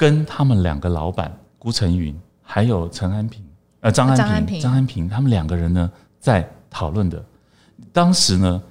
[0.01, 3.45] 跟他们两个老板辜成云还有陈安平
[3.81, 7.23] 呃，张安平，张安平，他们两个人呢在讨论的。
[7.93, 8.63] 当时呢，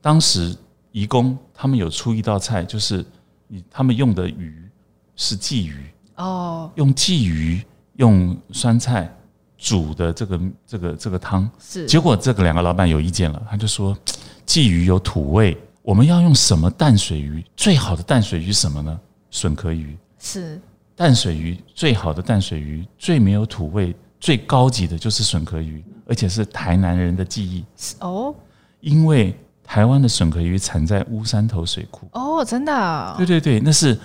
[0.00, 0.56] 当时
[0.90, 3.06] 移工他们有出一道菜，就是
[3.46, 4.68] 你他们用的鱼
[5.14, 7.64] 是鲫鱼哦，用鲫鱼
[7.94, 9.08] 用酸菜
[9.56, 11.86] 煮的这个这个这个汤是。
[11.86, 13.96] 结果这个两个老板有意见了，他就说
[14.44, 17.44] 鲫鱼有土味，我们要用什么淡水鱼？
[17.56, 19.00] 最好的淡水鱼是什么呢？
[19.30, 20.60] 笋壳鱼是。
[20.94, 27.64] 淡水鱼最好的淡水鱼，最没有土味，最高级的就是笋壳鱼，而且是台南人的记忆
[28.00, 28.34] 哦。
[28.80, 33.14] 因为台湾的笋壳鱼产在乌山头水库哦，真的、哦？
[33.16, 33.98] 对对对，那是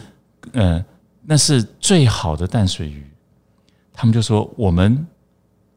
[0.54, 0.84] 呃，
[1.24, 3.06] 那是最好的淡水鱼。
[3.92, 5.06] 他们就说，我们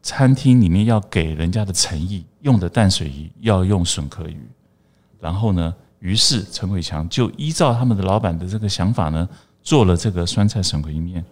[0.01, 4.39] 餐厅里面要给人家的诚意，用的淡水鱼要用笋壳鱼。
[5.19, 9.27] 然后呢，于是陈伟强就依照他们的老板的这个想法呢。
[9.63, 11.23] 做了这个酸菜笋壳鱼面，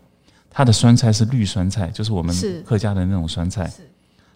[0.49, 3.71] 它的酸菜是绿酸菜，就是我们客家的那种酸菜。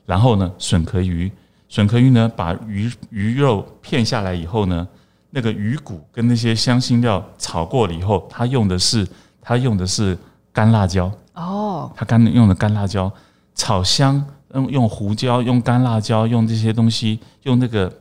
[0.05, 1.31] 然后呢，笋壳鱼，
[1.69, 4.87] 笋壳鱼呢，把鱼鱼肉片下来以后呢，
[5.29, 9.07] 那个鱼骨跟那些香辛料炒过了以后，它用的是
[9.41, 10.17] 它用的是
[10.51, 13.11] 干辣椒哦，它干用的干辣椒
[13.55, 14.25] 炒香，
[14.55, 17.91] 用用胡椒，用干辣椒，用这些东西，用那个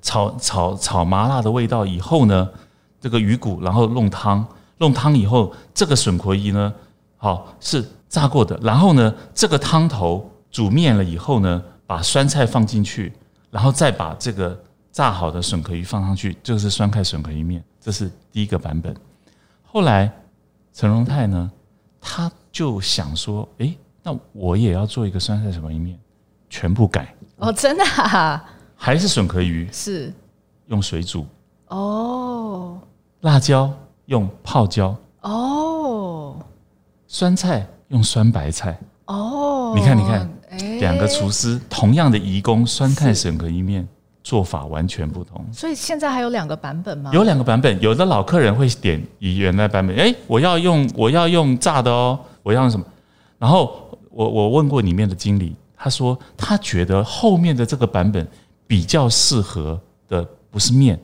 [0.00, 2.48] 炒炒炒麻辣的味道以后呢，
[3.00, 4.46] 这个鱼骨然后弄汤。
[4.78, 6.72] 弄汤以后，这个笋壳鱼呢，
[7.16, 8.58] 好是炸过的。
[8.62, 13.12] 然后呢，这个汤头煮面了以后呢，把酸菜放进去，
[13.50, 14.58] 然后再把这个
[14.90, 17.62] 炸好的笋壳鱼放上去，就是酸菜笋壳鱼面。
[17.80, 18.94] 这是第一个版本。
[19.62, 20.12] 后来
[20.72, 21.50] 陈荣泰呢，
[22.00, 25.98] 他就想说，诶，那我也要做一个酸菜笋壳鱼面，
[26.50, 27.14] 全部改。
[27.36, 28.44] 哦，真的啊？
[28.76, 29.68] 还是笋壳鱼？
[29.72, 30.12] 是
[30.66, 31.26] 用水煮。
[31.68, 32.78] 哦，
[33.20, 33.72] 辣椒。
[34.12, 36.36] 用泡椒哦，
[37.06, 40.30] 酸菜用酸白菜哦，你看你看，
[40.78, 43.88] 两个厨师同样的移工酸菜笋壳鱼面
[44.22, 47.10] 做法完全不同，所以现在还有两个版本吗？
[47.14, 52.84] 有两个版本，有的老客人会点以原来版本，哎，我要用我要用炸的哦，我要用什么？
[53.38, 58.28] 然后我我问过里面的经理，他说他觉得后面的这个版本
[58.66, 61.00] 比较适合的不是面，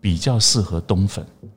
[0.00, 1.48] 比较适合冬粉哦。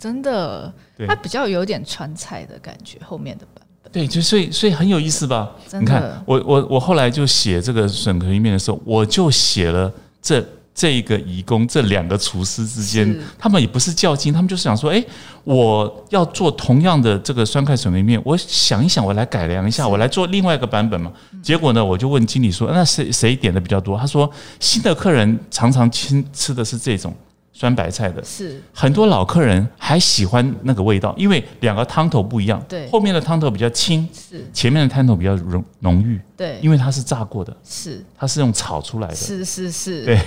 [0.00, 0.72] 真的，
[1.06, 2.98] 它比较有点川菜的感觉。
[3.04, 5.50] 后面的版本，对，就所以所以很有意思吧？
[5.72, 10.42] 你看，我我我后来就写这个笋壳鱼面的时候，我就写了这
[10.74, 15.04] 这一个义工这两个厨师之间，他们也不是较劲，他们就是想说，哎，
[15.44, 21.12] 我要做同样的这个酸菜笋壳鱼面，我想一想，我来改良一下，我来做另外一个版本嘛。
[21.42, 23.98] 结果呢，我就问经理说，那谁谁点的比较多？
[23.98, 27.14] 他说，新的客人常常吃吃的是这种。
[27.60, 32.58] 酸白菜的是很多老客人还喜欢那个味道，因为两个汤头不一样。
[32.66, 36.18] 对，后面的汤头比较轻，是前面的汤头比较浓浓郁。
[36.34, 39.14] 对，因为它是炸过的，是它是用炒出来的。
[39.14, 40.18] 是是是，对，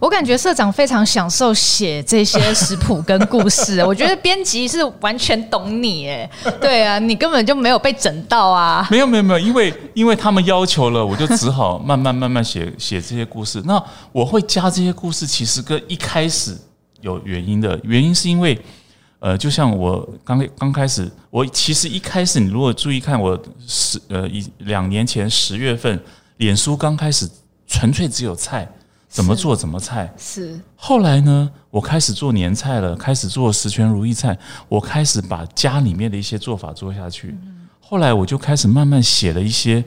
[0.00, 3.80] 我感觉社长非常享受写这些食谱跟故事。
[3.84, 8.88] 我觉得编辑是完全懂你，哎，对啊，你根本就没有被整到啊。
[8.90, 13.62] 没有没有没有，因为因为他们要求了，我就只好慢慢慢慢写写这些故事。
[13.66, 13.78] 那
[14.10, 16.56] 我会加这些故事，其实跟一开始。
[17.00, 18.58] 有原因的，原因是因为，
[19.20, 26.00] 呃，就像我刚刚开始，我其实一开始，你如果注意看，我十呃一两年前十月份，
[26.36, 27.28] 脸书刚开始，
[27.66, 28.68] 纯粹只有菜，
[29.08, 30.12] 怎么做怎么菜。
[30.16, 30.58] 是。
[30.76, 37.36] 后来呢，我开始做年菜了，开始做十全如意菜，我开始把家里面的一些做法做下去。
[37.80, 39.82] 后来我就开始慢慢写了一些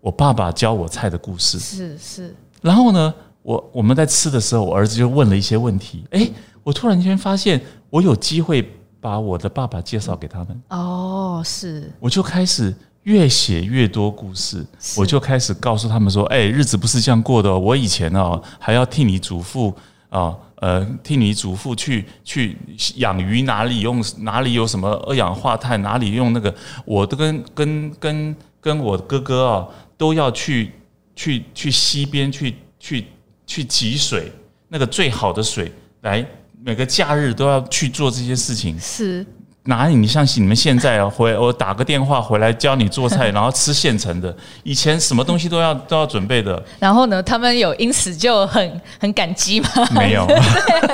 [0.00, 1.58] 我爸爸教我菜的故事。
[1.58, 2.34] 是是。
[2.60, 6.32] 然后呢，我我们在吃的时候，我儿子就问了一些问题，诶。
[6.62, 8.66] 我突然间发现，我有机会
[9.00, 10.62] 把我的爸爸介绍给他们。
[10.68, 11.92] 哦，是。
[11.98, 12.72] 我就开始
[13.02, 14.64] 越写越多故事，
[14.96, 17.58] 我就开始告诉他们说：“哎，日子不是这样过的哦。
[17.58, 19.74] 我以前哦，还要替你祖父
[20.08, 22.56] 啊，呃，替你祖父去去
[22.94, 30.70] 养鱼，哪里用哪里有什么二氧化碳，哪里用那个，我都跟跟跟跟我哥哥啊，都要去
[31.16, 33.06] 去去溪边去去
[33.44, 34.30] 去汲水，
[34.68, 35.72] 那个最好的水
[36.02, 36.24] 来。”
[36.64, 39.26] 每个假日都要去做这些事情，是
[39.64, 39.94] 哪里？
[39.94, 44.34] 你相信你们现在啊，回 我打个电话回来教你做菜，然后吃现成的。
[44.62, 46.62] 以前什么东西都要都要准备的。
[46.78, 49.68] 然后呢，他们有因此就很很感激吗？
[49.92, 50.26] 没有，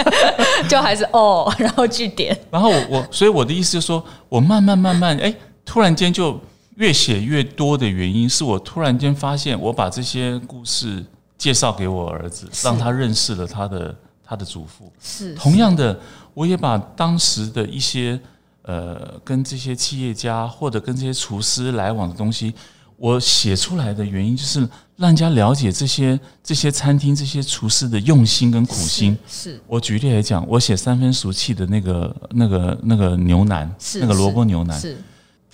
[0.69, 2.37] 就还是哦，然后去点。
[2.51, 6.41] 然后我我，所以我的意思就是说，我慢慢慢慢，哎，突然间就
[6.77, 11.05] 越写越多的原因，是我突然间发现，我把这些故事
[11.37, 13.95] 介绍给我儿子，让他认识了他的。
[14.29, 15.99] 他的祖父是同样的，
[16.35, 18.21] 我也把当时的一些
[18.63, 22.53] 呃跟这些企业家或者跟这些厨师来往的东西，
[22.97, 24.61] 我写出来的原因就是
[24.97, 29.17] 让人家了解这些这些餐厅这些厨师的用心跟苦心。
[29.27, 34.79] 是，是我举例来讲，我写三分熟气的那个那个那个牛腩，那个萝卜牛腩。
[34.79, 34.99] 是，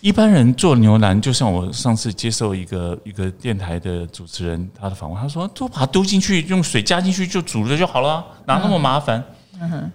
[0.05, 9.25] 一般人做牛腩，就像我上次接受一个一个电台的主持人他的访问，他说：“都把它丢进去，用水加进去就煮了就好了，哪那么麻烦？”
[9.59, 9.93] 嗯哼。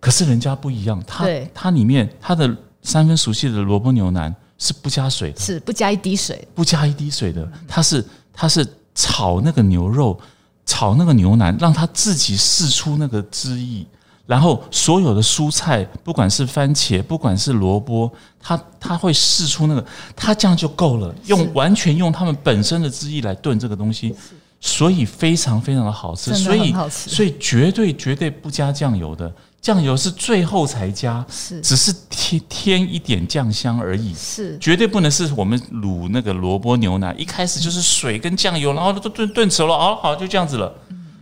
[0.00, 4.34] 可是人家不一样，他他里面他的三分熟悉的萝卜牛腩。
[4.58, 7.46] 是不加水的，是不加一滴水，不加一滴水的。
[7.68, 10.18] 它是它是炒那个牛肉，
[10.64, 13.86] 炒那个牛腩，让它自己释出那个汁液，
[14.26, 18.10] 然后所有的蔬菜，不管是番茄，不管是萝卜，
[18.40, 19.86] 它它会释出那个，
[20.16, 21.14] 它这样就够了。
[21.26, 24.14] 用完全用它们本身的汁液来炖这个东西，
[24.60, 26.34] 所以非常非常的好吃。
[26.34, 29.32] 所以所以绝对绝对不加酱油的。
[29.60, 40.72] 酱油是最后才加，是只是添添一点酱香而已，是绝对不能是我们卤那个萝卜牛奶，一开始就是水跟酱油，然后都炖炖熟了，哦好就这样子了。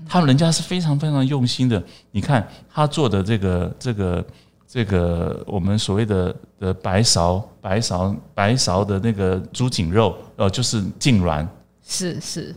[0.09, 4.27] 他们人家是非常非常用心的，你看他做的这个这个
[4.67, 11.49] 这个我们所谓的的白芍白芍白芍的那个猪颈肉，呃，就是净软，
[11.87, 12.55] 是是。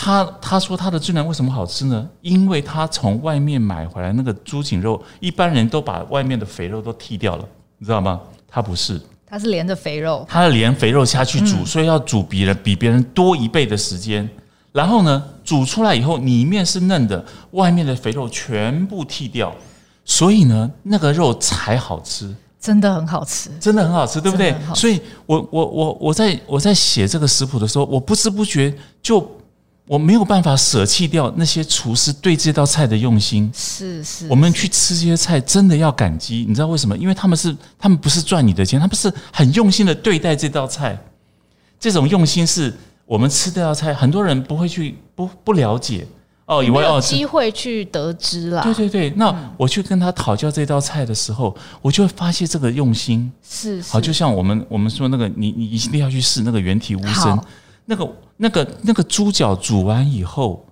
[0.00, 2.08] 他他说他的猪腩为什么好吃呢？
[2.20, 7.44] 因为他从外面买回来那个猪颈肉，一般人都把外面的肥肉都剔掉了，
[7.78, 8.20] 你知道吗？
[8.46, 14.28] 他不是，他是连着肥肉，他连肥肉下去煮，所以要煮比人比别人多一倍的时间。
[14.72, 19.54] 然后呢，煮出来以后里面是嫩的，外面的肥肉全部剔掉，
[20.04, 24.54] 所以呢，那个肉才好吃，真的很好吃，真的很好吃，对不对？
[24.74, 29.28] 所以我我我我在我在写这个食谱的时候，我不知不觉就。
[29.90, 33.50] 我没有办法舍弃掉那些厨师对这道菜的用心。
[33.54, 36.94] 是是，我们去吃这些菜真的要感激，你知道为什么？
[36.98, 40.94] 因为他们是他们不是赚你的钱，他们是很用心的对待这道菜。
[41.80, 42.70] 这种用心是
[43.08, 46.06] 我们吃这道菜，很多人不会去不不了解。
[46.44, 48.62] 哦，以为哦机会去得知了。
[48.62, 53.30] 对对对，那我去跟他讨教这道菜的时候，我就会发现这个用心。
[53.42, 57.38] 是好，就像我们我们说那个，你你一定要去试那个原体乌参。
[57.86, 60.62] 那个、那个、那个猪脚煮完以后，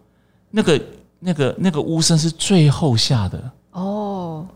[0.51, 0.79] 那个、
[1.19, 3.51] 那个、那个乌参是最后下的。
[3.73, 4.47] 哦。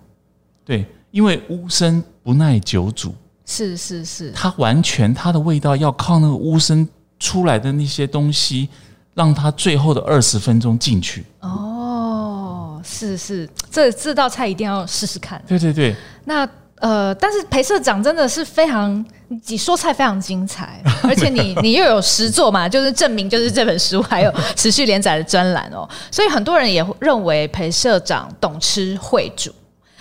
[0.65, 3.15] 对，因为乌参不耐久煮，
[3.47, 6.87] 是是是，它完全它的味道要靠那个乌参
[7.21, 8.69] 出来的那些东西，
[9.15, 11.25] 让他最后的二十分钟进去。
[11.39, 15.41] 哦，是是，这这道菜一定要试试看。
[15.47, 16.49] 对对对，那。
[16.81, 19.05] 呃，但是裴社长真的是非常，
[19.49, 29.53] 你说菜非常精彩， 而且你你又有实作嘛，就是证明就是这本书还有持续连载的专栏哦，所以很多人也认为裴社长懂吃会煮，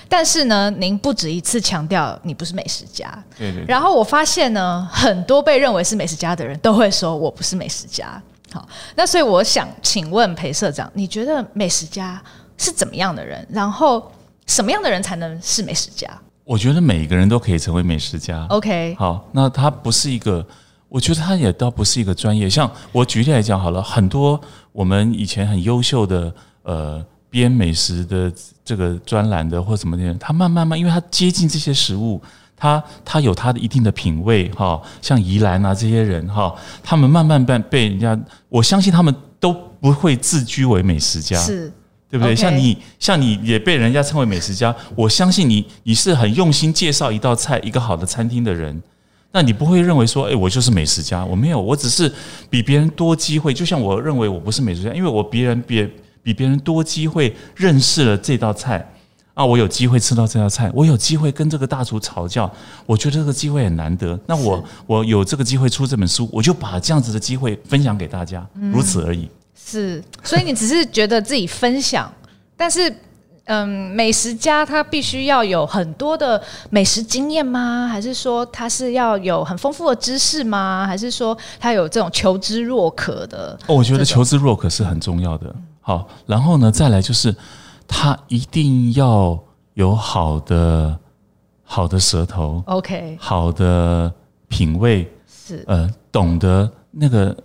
[0.09, 3.63] 但是呢，您不止一次强调你不是美食家，对对。
[3.65, 8.21] 然后我发现呢，很多被认为是美食家的人都会说我不是美食家。
[8.51, 12.19] 好，那所以我想请问裴社长，你觉得美食家
[12.57, 13.47] 是怎么样的人？
[13.51, 14.11] 然后
[14.47, 16.09] 什么样的人才能是美食家？
[16.43, 18.47] 我觉得每一个人都可以成为美食家。
[18.49, 20.43] OK，好，那他不是一个，
[20.87, 22.49] 我觉得他也倒不是一个专业。
[22.49, 24.41] 像我举例来讲好了，很多
[24.71, 28.31] 我们以前很优秀的呃编美食的
[28.63, 32.21] 这个专栏的或什么的人，他慢慢慢，因为他接近这些食物，
[32.55, 34.81] 他他有他的一定的品味哈。
[35.01, 41.39] 像宜兰啊这些人哈，他们慢慢被被人家，我相信他们都不会自居为美食家。
[41.39, 41.71] 是。
[42.11, 42.39] 对不对？Okay.
[42.39, 44.75] 像你，像你也被人家称为美食家。
[44.95, 48.81] 我相信你，你是很用心介绍一道菜、一个好的餐厅的人。
[49.31, 51.23] 那你不会认为说，哎，我就是美食家。
[51.23, 52.11] 我没有，我只是
[52.49, 53.53] 比别人多机会。
[53.53, 55.87] 就像我认为我不是美食家，因为我别人别
[56.21, 58.87] 比别人多机会认识了这道菜
[59.33, 62.49] 啊，我有机会吃到这道菜，我有机会跟这个大厨吵架。
[62.85, 64.19] 我觉得这个机会很难得。
[64.25, 69.29] 那我我有这个机会出这本书，我就把这样子的机会分享给大家，如此而已。
[69.55, 72.11] 是，所以你只是觉得自己分享，
[72.57, 72.93] 但是，
[73.45, 77.87] 嗯，美食家他必须要有很多的美食经验吗？
[77.87, 80.85] 还是说他是要有很丰富的知识吗？
[80.85, 83.57] 还是说他有这种求知若渴的？
[83.67, 85.55] 哦，我觉得求知若渴是很重要的。
[85.81, 87.35] 好，然后呢，再来就是
[87.87, 89.37] 他一定要
[89.73, 90.99] 有好的
[91.63, 94.13] 好的舌头，OK，好的
[94.47, 97.35] 品味是，呃，懂得那个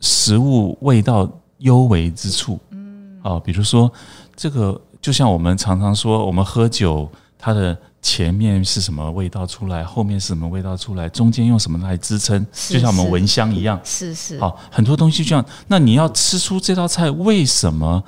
[0.00, 1.28] 食物味道。
[1.60, 3.92] 幽微之处，嗯，啊，比如说
[4.34, 15.44] 这个，就像我们常常说，我们喝酒，它的前面是什么味道出来，后面是什么味道出来，中间用什么来支撑，就像我们闻香一样，是是，好，很多东西就这样。
[15.66, 18.02] 那你要吃出这道菜为什么，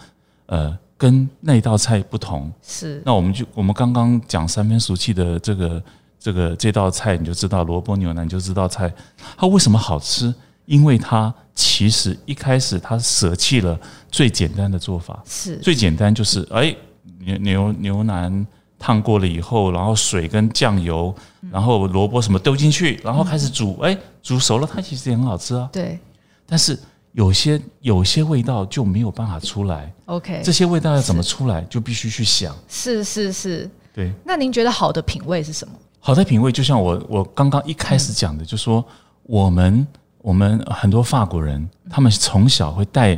[0.46, 2.50] 呃，跟那道菜不同？
[2.62, 3.02] 是。
[3.04, 5.82] 那我们就我们刚刚讲三分熟气的这个
[6.18, 8.92] 这个这道菜，你就知道萝卜牛腩，你就知道菜
[9.36, 10.34] 它为什么好吃。
[10.64, 13.78] 因为它其实一开始它舍弃了
[14.12, 16.74] 最简单的做法，是最简单就是哎
[17.18, 18.46] 牛牛牛腩
[18.82, 21.14] 烫过了以后，然后水跟酱油，
[21.52, 25.70] 然后萝卜什么丢进去，然后开始煮，哎煮熟了，它其实也很好吃啊。
[25.72, 25.96] 对，
[26.44, 26.76] 但是
[27.12, 29.92] 有些有些味道就没有办法出来。
[30.06, 32.52] OK，这些味道要怎么出来，就必须去想。
[32.68, 34.12] 是是是，对。
[34.24, 35.74] 那您觉得好的品味是什么？
[36.00, 38.84] 好的品味，就像我我刚刚一开始讲的，就是说
[39.22, 39.86] 我们
[40.18, 43.16] 我们很多法国人，他们从小会带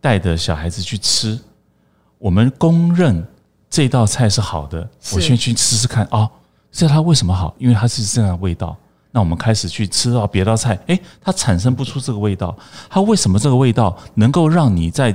[0.00, 1.36] 带着小孩子去吃，
[2.18, 3.26] 我们公认
[3.70, 6.28] 这道菜是好的，我先去吃吃看哦，
[6.72, 7.54] 这它为什么好？
[7.56, 8.76] 因为它是这样的味道。
[9.12, 12.56] 那我们开始去吃到别道菜，诶，它产生不出这个味道，
[12.88, 15.14] 它为什么这个味道能够让你在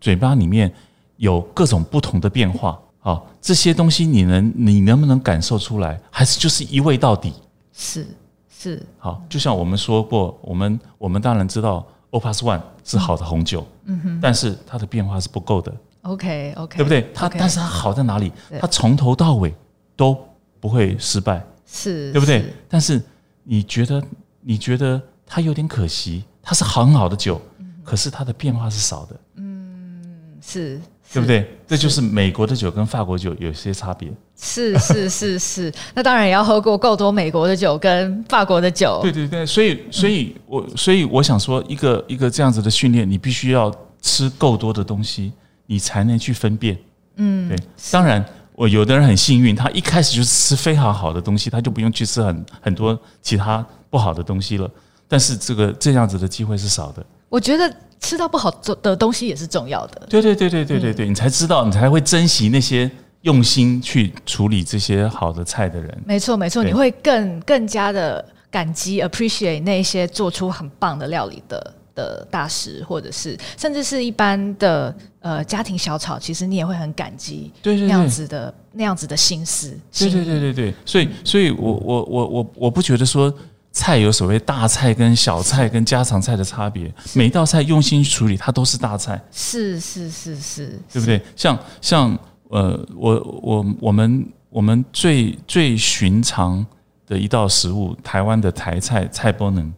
[0.00, 0.72] 嘴巴里面
[1.16, 2.78] 有各种不同的变化？
[3.00, 6.00] 好，这些东西你能你能不能感受出来？
[6.10, 7.32] 还是就是一味到底？
[7.74, 8.06] 是
[8.48, 8.82] 是。
[8.98, 15.74] 好，就像我们说过，我们我们当然知道 Opus One 是好的红酒，嗯哼，但是它的变化是不够的。
[16.04, 17.10] OK OK，对不对？
[17.12, 18.32] 它但是他好在哪里？
[18.60, 19.54] 他从头到尾
[19.96, 20.16] 都
[20.60, 22.44] 不会失败，是对不对？
[22.68, 23.02] 但是
[23.42, 24.02] 你觉得
[24.40, 27.40] 你觉得他有点可惜，它是很好的酒，
[27.82, 29.16] 可是它的变化是少的。
[29.36, 30.80] 嗯，是。
[31.12, 31.46] 对不对？
[31.66, 34.10] 这就是美国的酒跟法国酒有些差别。
[34.36, 38.98] 是是是是，那当然也要喝过够多美国的酒跟法国的酒。
[39.02, 45.32] 对对对，所以所以我所以我想说，一个一个这样子的训练，你必须要吃够多的东西，
[45.66, 46.78] 你才能去分辨。
[47.16, 47.56] 嗯，对。
[47.90, 54.70] 当然，我有的人很幸运，他一开始就吃非常好的东西，他就不用去吃很很多其他不好的东西了。
[55.06, 57.04] 但是这个这样子的机会是少的。
[57.28, 57.74] 我觉得。
[58.00, 58.50] 吃到不好
[58.82, 60.06] 的东西也是重要的。
[60.10, 62.90] 对对对对对对对，你才知道，你才会珍惜那些
[63.22, 66.02] 用心去处理这些好的菜的人。
[66.04, 77.52] 没错没错，你会更更加的感激 appreciate 那些做出很棒的料理的的大师，或者是甚至是一般的呃家庭小炒，其实你也会很感激。
[77.62, 79.78] 那样子的那样子的心思。
[79.92, 83.32] 对对对对对，所以所以我我我我我不觉得说。
[83.76, 89.20] 菜有所谓大菜跟小菜跟家常菜的差别，每一道菜用心处理，它都是大菜。
[89.32, 91.20] 是是是是，对不对？
[91.34, 92.18] 像像
[92.50, 96.64] 呃，我我我们我们最最寻常
[97.04, 99.74] 的一道食物，台湾的台菜菜包能。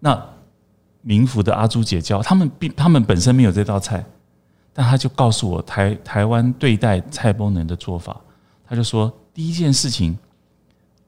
[0.00, 0.20] 那
[1.02, 4.04] 民福的阿朱姐教他们，并他们本身没有这道菜，
[4.72, 8.16] 但他就告诉我台台湾对待菜包能的做法，
[8.68, 10.18] 他就说第一件事情，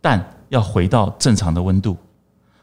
[0.00, 0.24] 蛋。
[0.52, 1.96] 要回到正常的温度，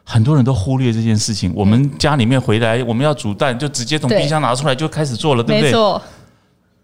[0.04, 1.52] 很多人都忽略这件事情。
[1.56, 5.72] 我们家里面回来，我们要煮蛋，就直接从冰箱拿出来就开始做了，对不对？
[5.72, 6.00] 没错。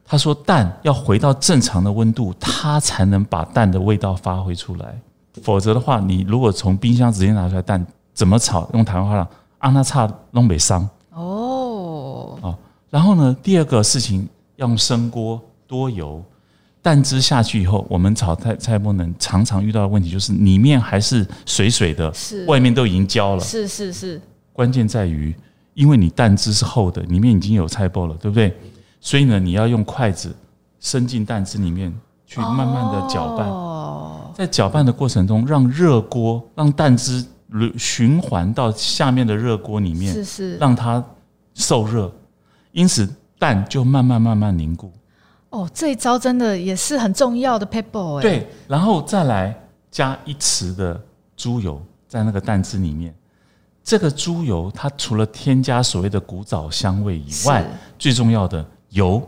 [0.03, 4.99] 他说蛋要回到正常的温度，它才能把蛋的味道发挥出来。
[5.43, 7.85] 否则的话，你如果从冰箱直接拿出来蛋，
[8.15, 8.67] 怎么炒？
[8.73, 9.27] 用台湾话讲，
[9.65, 10.87] 让它差弄北桑。
[11.11, 12.37] 哦。
[12.41, 12.57] 哦。
[12.91, 16.23] 然后呢，第二个事情要用生锅多油。
[16.83, 23.41] 蛋汁下去以后，我们炒菜菜不能常常遇到的问题就是里面还是水水的，是外面都已经焦了。
[23.41, 24.21] 是是是，
[24.53, 25.35] 关键在于，
[25.73, 28.55] 因为你蛋汁是厚的，里面已经有菜包了，对不对？
[29.01, 30.31] 所以呢，你要用筷子
[30.79, 31.91] 伸进蛋汁里面
[32.27, 33.49] 去慢慢的搅拌。
[33.49, 37.25] 哦，在搅拌的过程中，让热锅让蛋汁
[37.77, 41.03] 循环到下面的热锅里面，是是，让它
[41.53, 42.11] 受热，
[42.71, 43.07] 因此
[43.39, 44.91] 蛋就慢慢慢慢凝固。
[45.49, 48.21] 哦，这一招真的也是很重要的 pebble 哎。
[48.21, 49.55] 对，然后再来
[49.89, 51.01] 加一匙的
[51.37, 53.15] 猪油在那个蛋汁里面。
[53.81, 57.63] 这个猪油它除了添加所谓的古早香味以外，
[57.97, 59.21] 最重要的油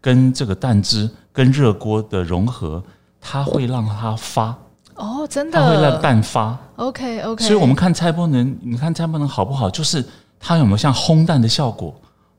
[0.00, 2.80] 跟这个蛋汁跟热锅的融合，
[3.20, 4.56] 它会让它发。
[4.96, 6.58] 哦，真的，它会让蛋发。
[6.76, 7.44] OK OK。
[7.44, 9.68] 所以我们看菜包能，你看菜包能好不好？
[9.70, 10.04] 就是
[10.38, 11.94] 它有没有像烘蛋的效果？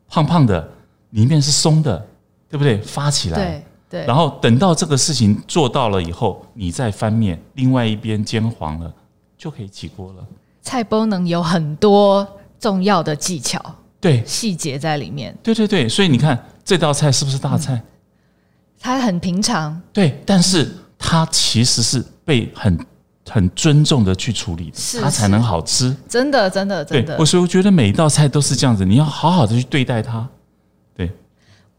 [0.10, 0.68] 胖胖的，
[1.12, 2.08] 里面是松的。
[2.49, 2.78] 对不对？
[2.82, 8.93] 发起来，对对，然后等到这个事情做到了以后，你再翻面，另外一边煎黄了，
[9.36, 10.24] 就可以起锅了。
[10.62, 12.28] 菜包能有很多
[12.60, 13.60] 重要的技巧，
[13.99, 15.36] 对，细节在里面。
[15.41, 17.74] 对对对，所以你看这道菜是不是大菜？
[17.74, 17.84] 嗯，
[18.80, 22.78] 它很平常，对，但是它其实是被很
[23.30, 24.71] 很尊重的去处理
[25.01, 25.95] 它才能好吃。
[26.07, 27.15] 真的，真的，真的。
[27.17, 30.28] 我所以我觉得每一道菜都是这样子，你要好好的去对待它。
[30.95, 31.09] 对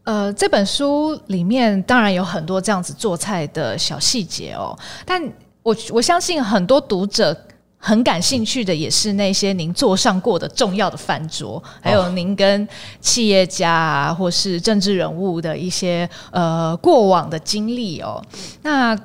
[0.03, 5.21] 呃，这本书里面当然有很多这样子做菜的小细节哦，但
[5.63, 7.35] 我我相信很多读者
[7.77, 12.67] 很感兴趣的也是那些您坐上过的重要的饭桌，还有您跟
[12.99, 18.23] 企业家啊或是政治人物的一些呃过往的经历哦。
[18.63, 18.95] 那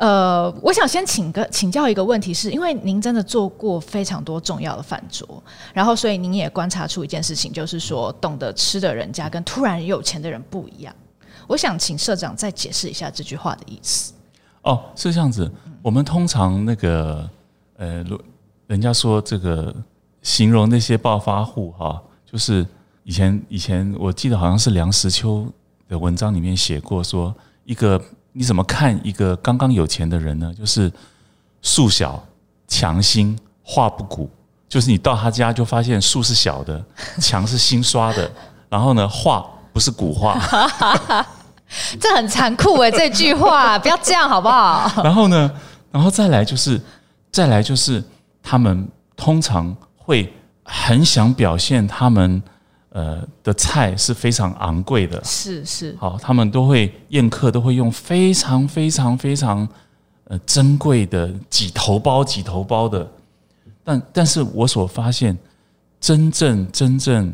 [0.00, 5.42] 呃，我想先请个请教一个问题是，因为您真的做过非常多重要的饭桌，
[5.74, 10.94] 然后所以您也观察出一件事情，就是说懂得吃的人家跟突然有钱的人不一样。
[11.46, 14.14] 我想请社长再解释一下这句话的意思。
[14.62, 15.52] 哦，是这样子。
[15.82, 17.28] 我们通常那个
[17.76, 18.02] 呃，
[18.68, 19.74] 人家说这个
[20.22, 22.66] 形容那些暴发户哈，就是
[23.04, 25.46] 以前以前我记得好像是梁实秋
[25.90, 27.34] 的文章里面写过，说
[27.66, 28.00] 一个。
[28.32, 30.52] 你怎么看一个刚刚有钱的人呢？
[30.56, 30.90] 就是
[31.62, 32.22] 树小
[32.68, 34.30] 墙新画不古，
[34.68, 36.82] 就是你到他家就发现树是小的，
[37.20, 38.30] 墙是新刷的，
[38.68, 40.38] 然后呢，画不是古画，
[42.00, 45.02] 这很残酷诶，这句话 不要这样好不好？
[45.02, 45.50] 然后呢，
[45.90, 46.80] 然后再来就是，
[47.32, 48.02] 再来就是
[48.42, 50.32] 他们通常会
[50.64, 52.42] 很想表现他们。
[52.92, 59.68] 呃，的菜是非常昂贵的，是是，好，他们都会宴客都会用非常非常非常
[60.24, 63.08] 呃珍贵的几头包几头包的，
[63.84, 65.38] 但但是我所发现，
[66.00, 67.32] 真正真正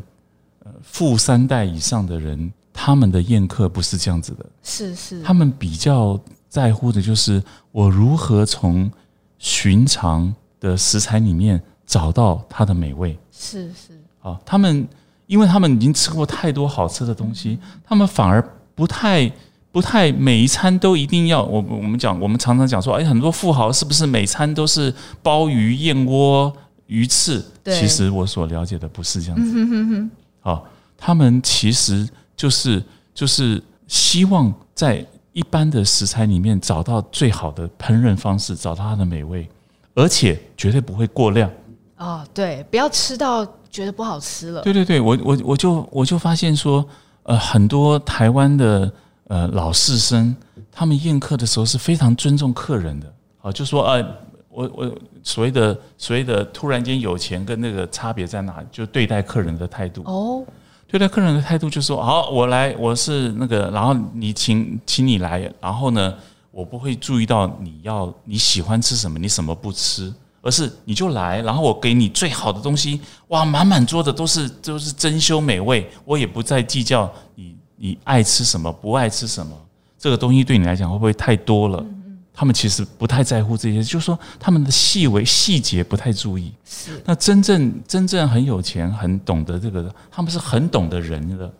[0.63, 7.41] 呃富三代以上的人，他们的宴客不是这样子的，是是，他们比较在乎的就是
[7.71, 8.91] 我如何从
[9.39, 14.87] 寻常的食材里面找到它的美味，是是，好，他们。
[15.27, 18.41] 因为他们已经吃过太多好吃的东西，他们反而
[18.73, 19.31] 不太
[19.71, 26.51] 不太每一餐都一定要我我们讲，我们常常讲说，哎，很多富豪是不是每餐都是鲍鱼、燕窝、
[26.87, 27.43] 鱼翅？
[27.61, 29.51] 对，其实我所了解的不是这样子。
[29.53, 30.11] 嗯哼哼。
[30.39, 30.65] 好，
[30.97, 32.81] 他们其实就是
[33.13, 39.47] 就是希望在一般的食材里面找到最好的烹饪方式，找到它的美味，
[39.93, 41.51] 而且绝对不会过量。
[41.97, 43.45] 哦，对，不要吃到。
[43.69, 44.61] 觉得不好吃了。
[44.61, 46.85] 对对对，我我我就我就发现说，
[47.23, 48.91] 呃，很多台湾的
[49.27, 50.33] 呃老士绅，
[50.71, 53.13] 他们宴客的时候是非常尊重客人的。
[53.41, 54.03] 啊，就说呃，
[54.49, 58.63] 我我所谓的所谓的突然间有钱跟那个差别在哪？
[58.71, 60.01] 就对待客人的态度。
[60.05, 60.43] 哦，
[60.87, 66.13] 对待客人的态度就是说，好，我来，我是那个，然后你请请你来，然后呢，
[66.51, 70.13] 我不会注意到你要你喜欢吃什么，你什么不吃。
[70.47, 79.53] 而是你就来，然后我给你最好的东西，哇，满满桌的都是都是珍馐美味，我也不再计较你你爱吃什么不爱吃什么，
[79.99, 81.85] 这个东西对你来讲会不会太多了？
[82.33, 86.53] 他们其实不太在乎这些，就是说他们的细微细节不太注意。
[86.63, 91.51] 是，那真正真正很有钱、很懂得这个的，他们是很懂得人的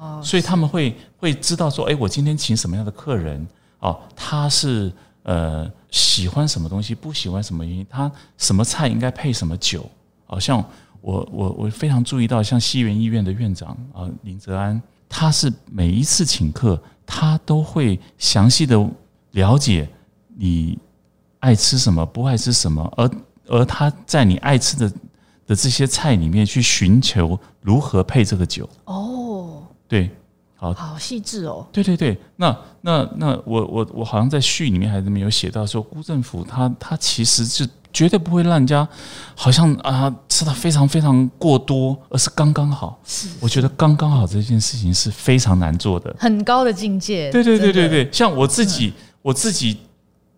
[0.00, 3.44] 哦，所以他们会会知道说，哎，我今天请什么样的客人
[3.80, 4.92] 哦，他是。
[5.22, 9.88] 呃，喜欢什么东西，不喜欢什么原因，他什么菜应该配什么酒，
[10.24, 10.64] 好像
[11.00, 18.88] 我我我非常注意到，像西园医院的院长啊林泽安，他是每一次请客，他都会详细的
[19.32, 19.88] 了解
[20.36, 20.78] 你
[21.40, 23.10] 爱吃什么，不爱吃什么，而
[23.48, 24.92] 而他在你爱吃的
[25.46, 28.68] 的这些菜里面去寻求如何配这个酒。
[28.84, 30.10] 哦，对。
[30.60, 31.66] 好，好细致哦。
[31.72, 38.86] 对对对，那那那我我我好像在序里面还是没有写到说，辜政府他他其实是绝对不会让人家
[39.34, 43.00] 好像啊吃的非常非常过多，而是刚刚好。
[43.06, 47.30] 是，我觉得刚刚好这件事情是非常难做的，很高的境界。
[47.30, 48.92] 对对对对对，像我自己
[49.22, 49.78] 我自己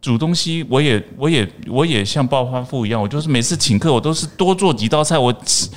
[0.01, 5.69] 煮东西，我也我也我也像暴发户一样，我就是每次请客我都是多做几道菜，我吃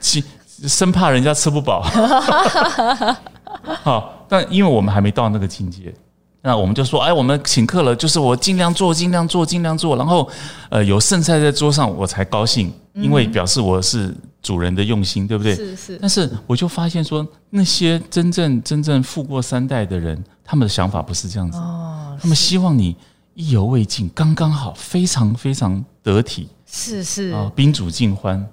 [0.00, 0.20] 吃
[0.66, 1.82] 生怕人家吃不饱。
[3.82, 5.94] 好，但因为我们还没到那个境界，
[6.40, 10.28] 那我们就说，哎，我们请客了，就是我尽量做，尽量做，尽量做，然后，
[10.70, 15.54] 呃，有剩菜在桌上，我才高兴，因为表示我是主人的用心，对不对？
[15.54, 15.98] 是是。
[15.98, 22.96] 但是我就发现说，那些真正真正富过三代的人，他们的想法不是这样子，哦，他们希望你
[23.34, 28.44] 意犹未尽，刚刚好，非常非常得体，是是啊，宾主尽欢，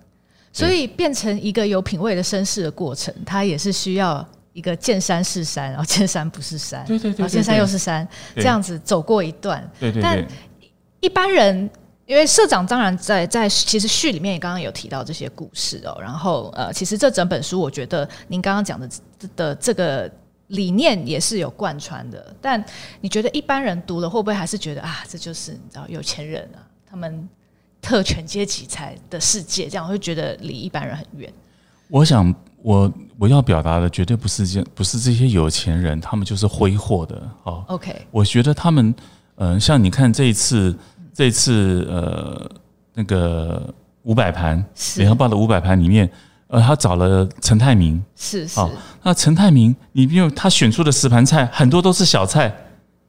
[0.53, 4.23] 所以变成一个有品味的绅士的过程，它也是需要。
[4.59, 8.05] 一个见山是山， 然后见山不是山，对对对，见山又是山，
[8.35, 9.65] 这样子走过一段。
[9.79, 10.03] 对对对。
[10.03, 10.27] 但
[10.99, 11.69] 一般人，
[12.05, 15.97] 因为社长当然在在其实序里面也刚刚有提到这些故事哦。
[16.01, 18.89] 然后呃，其实这整本书，我觉得您刚刚讲的
[19.37, 20.11] 的这个
[20.47, 22.35] 理念也是有贯穿的。
[22.41, 22.61] 但
[22.99, 27.29] 你觉得一般人读了会不会还是觉得啊，这就是你知道有钱人啊，他们
[27.81, 31.31] 特权阶级才的世界，这样会觉得离一般人很远？
[31.87, 32.35] 我想。
[32.61, 37.63] 我我要表达的绝对不是这不是这些有钱人，他们就是挥霍的哦。
[37.67, 38.93] OK，我觉得他们，
[39.35, 40.75] 嗯、呃，像你看这一次，
[41.13, 42.49] 这一次呃
[42.93, 44.63] 那个五百盘，
[44.97, 46.09] 联合报的五百盘里面，
[46.47, 48.59] 呃，他找了陈泰明，是是。
[49.01, 52.53] 那陈泰明，你比如他选出的十盘菜，很多都是小菜，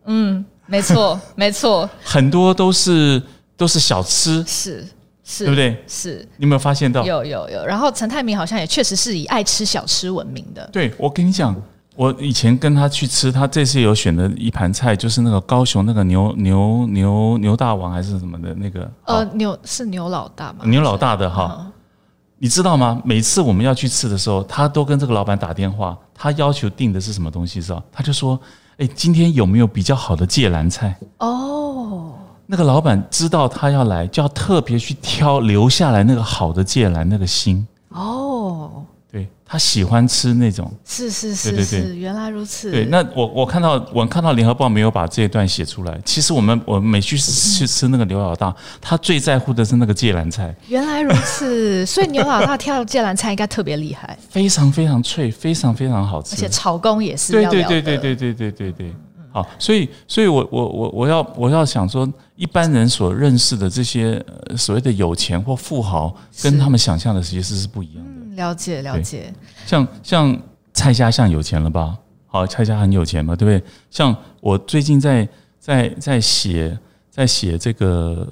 [0.04, 3.20] 嗯，没错，没错， 很多都是
[3.56, 4.86] 都是小吃，是
[5.30, 5.84] 是，对不对？
[5.86, 7.04] 是，你有没有发现到？
[7.04, 7.64] 有有有。
[7.64, 10.68] 然后陈泰明好像也确实是以爱吃小吃闻名的。
[10.72, 11.54] 对，我跟你讲，
[11.94, 18.90] 我以前跟他去吃，他这次有选的一盘菜，就是那个高雄那个牛牛牛牛大王还是什么的那个？
[19.04, 20.64] 呃，牛是牛老大吗？
[20.64, 21.56] 牛老大的哈。
[21.60, 21.72] 嗯
[22.42, 23.02] 你知道吗？
[23.04, 27.60] 每次我们要去吃的时候，他都跟这个老板打电话，他要求订的是什么东西？
[27.60, 27.82] 知道？
[27.92, 28.40] 他就说
[28.80, 32.14] ：“哎，今天有没有比较好的芥蓝菜？”哦，
[32.50, 37.64] 那个老板知道他要来，就要特别去挑留下来那个好的芥兰那个心。
[37.90, 38.84] 哦。
[39.12, 42.72] 对，他喜欢吃那种，是是是，对对对，原来如此。
[42.72, 45.96] 对，那我我看到我看到联合报没有把这一段写出来。
[46.04, 50.52] 其实我们我们每去去吃那个牛老大，他最在乎的是那个芥兰菜。
[50.66, 57.32] 原来如此， 所以牛老大挑的芥兰菜应该特别厉害，非常非常脆，非常非常好吃，而且炒工也是。
[57.32, 58.94] 对对对对对对对对对。
[59.32, 62.08] 好，所以所以我我我我要我要想说，
[62.40, 64.24] 一般人所认识的这些
[64.56, 68.34] 所谓的有钱或富豪，跟他们想象的其实是不一样的。
[68.34, 69.30] 了解了解，
[69.66, 71.98] 像像蔡家像有钱了吧？
[72.26, 73.70] 好，蔡家很有钱嘛，对不对？
[73.90, 75.28] 像我最近在
[75.58, 76.78] 在在写
[77.10, 78.26] 在写这个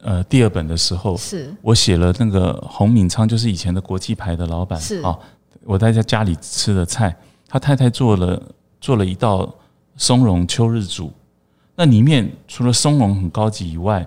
[0.00, 1.54] 呃第二本的时候，是。
[1.60, 5.02] 我写了那个洪敏昌，就是以前的国际牌的老板，是。
[5.02, 5.18] 啊，
[5.64, 7.14] 我在家家里吃的菜，
[7.46, 8.42] 他太太做了
[8.80, 9.54] 做了一道
[9.98, 11.12] 松茸秋日煮，
[11.74, 14.06] 那里面除了松茸很高级以外，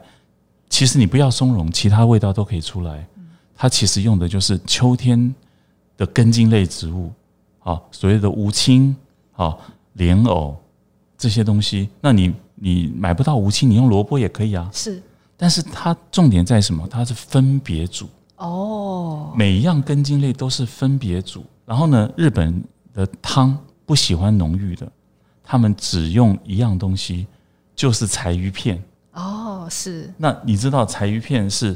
[0.70, 3.08] 其实你不要松茸，其他味道都可以出来。
[3.56, 5.34] 它其实用的就是秋天
[5.96, 7.12] 的根茎类植物，
[7.60, 8.96] 啊，所谓的无青、
[9.34, 9.58] 啊
[9.94, 10.56] 莲藕
[11.18, 11.90] 这些东西。
[12.02, 14.70] 那你你买不到无青，你用萝卜也可以啊。
[14.74, 15.02] 是，
[15.38, 16.86] 但是它重点在什么？
[16.88, 21.46] 它是分别煮哦，每一样根茎类都是分别煮。
[21.66, 22.62] 然后呢，日本
[22.94, 24.92] 的汤不喜欢浓郁的，
[25.42, 27.26] 他们只用一样东西，
[27.76, 28.82] 就是柴鱼片。
[29.14, 30.14] 哦，是。
[30.18, 31.76] 那你知道柴鱼片是？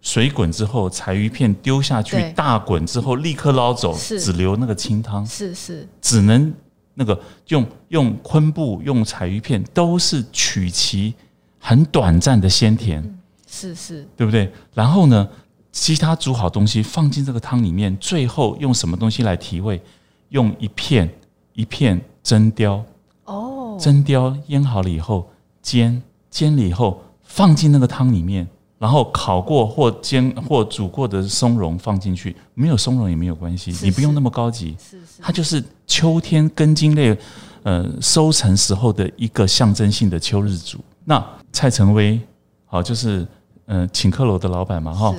[0.00, 5.26] 水滚之后，柴鱼片丢下去，大滚之后立刻捞走，只留那个清汤。
[5.26, 6.54] 是是，只能
[6.94, 11.12] 那个用用昆布、用柴鱼片，都是取其
[11.58, 13.02] 很短暂的鲜甜。
[13.48, 14.48] 是是，对不对？
[14.72, 15.28] 然后呢，
[15.72, 19.82] 其他煮好东西放进这个汤里面，最后用什么东西来提味？
[20.28, 21.12] 用一片
[21.54, 22.80] 一片真鯛。
[23.24, 25.28] 哦，真鲷腌好了以后，
[25.62, 28.46] 煎煎了以后，放进那个汤里面。
[28.80, 37.18] 然后烤过或煎或煮过的松茸放进去，没有松茸也没有关系，你不用那么高级，是是它就是秋天根茎类，
[37.64, 40.78] 呃，收成时候的一个象征性的秋日煮。
[41.04, 41.20] 那
[41.52, 42.20] 蔡成威，
[42.66, 43.26] 好，就是
[43.66, 45.12] 呃请客楼的老板嘛，哈，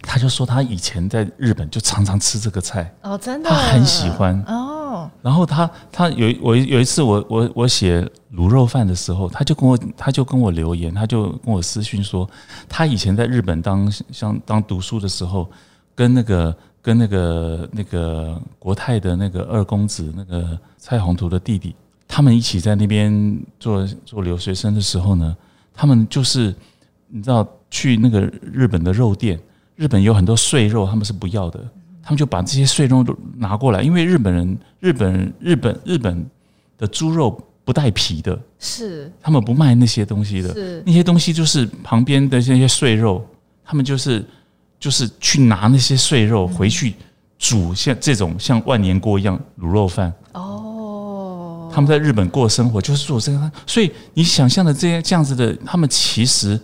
[0.00, 4.71] 他就说他以前在日本就常常吃这个菜，哦，真的，他很喜欢哦。
[5.22, 8.02] 然后他他有我有一次我我我写
[8.34, 12.28] 卤肉饭的时候，他就跟我他就跟我留言，他就跟我私讯说，
[12.68, 15.48] 他以前在日本当像当读书的时候，
[15.94, 21.72] 跟那个跟那个那个国泰的那个二公子那个蔡宏图的弟弟，
[22.08, 25.36] 他们一起在那边做做留学生的时候呢，
[25.72, 26.52] 他们就是
[27.06, 29.38] 你知道去那个日本的肉店，
[29.76, 31.60] 日本有很多碎肉，他们是不要的。
[32.02, 36.26] 他们就把这些碎肉都拿过来，因为日本人、日本人、日本日本
[36.76, 39.10] 的猪肉不带皮的，是。
[39.20, 40.82] 他们不卖那些东西的，是。
[40.84, 43.24] 那些东西就是旁边的那些碎肉，
[43.64, 44.24] 他们就是
[44.80, 46.94] 就是去拿那些碎肉回去
[47.38, 50.12] 煮，像这种像万年锅一样卤肉饭。
[50.32, 56.60] 哦，他们在日本过生活就是做这个，所以你想象的这些这样子的，他们其实。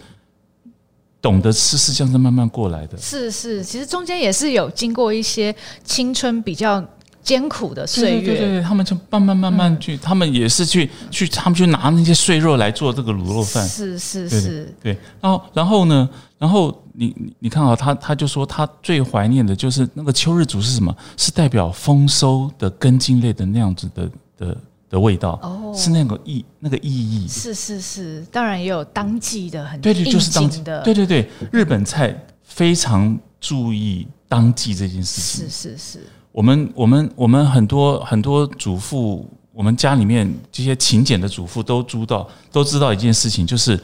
[1.20, 6.82] 懂得吃是这样子慢慢过来的，是是，其实中间也是有经过一些青春比较
[7.22, 14.96] 艰苦的岁月，对对对，他们就慢慢慢慢去，他们也是去去，他们去拿那些碎肉来做这个卤肉饭，是是是，对。
[15.20, 16.08] 然后然后呢，
[16.38, 20.96] 然后你你看啊，他他就说他最怀念的就是那个秋日煮是什么？
[21.16, 24.56] 是代表丰收的根茎类的那样子的的。
[24.90, 30.62] 的味道哦，是那个意那个意义，是是是，当然也有当季的很对对，就是当季。
[30.62, 30.80] 的。
[30.82, 36.06] 对对对，日本菜非常注意当季这件事情，是是是。
[36.32, 43.78] 我们我们我们很多很多主妇，我们家里面这些勤俭的主妇都知道都知道一件事情，就是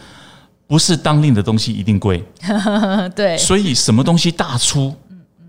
[0.67, 2.25] 不是当令的东西一定贵，
[3.15, 4.95] 对，所以什么东西大出，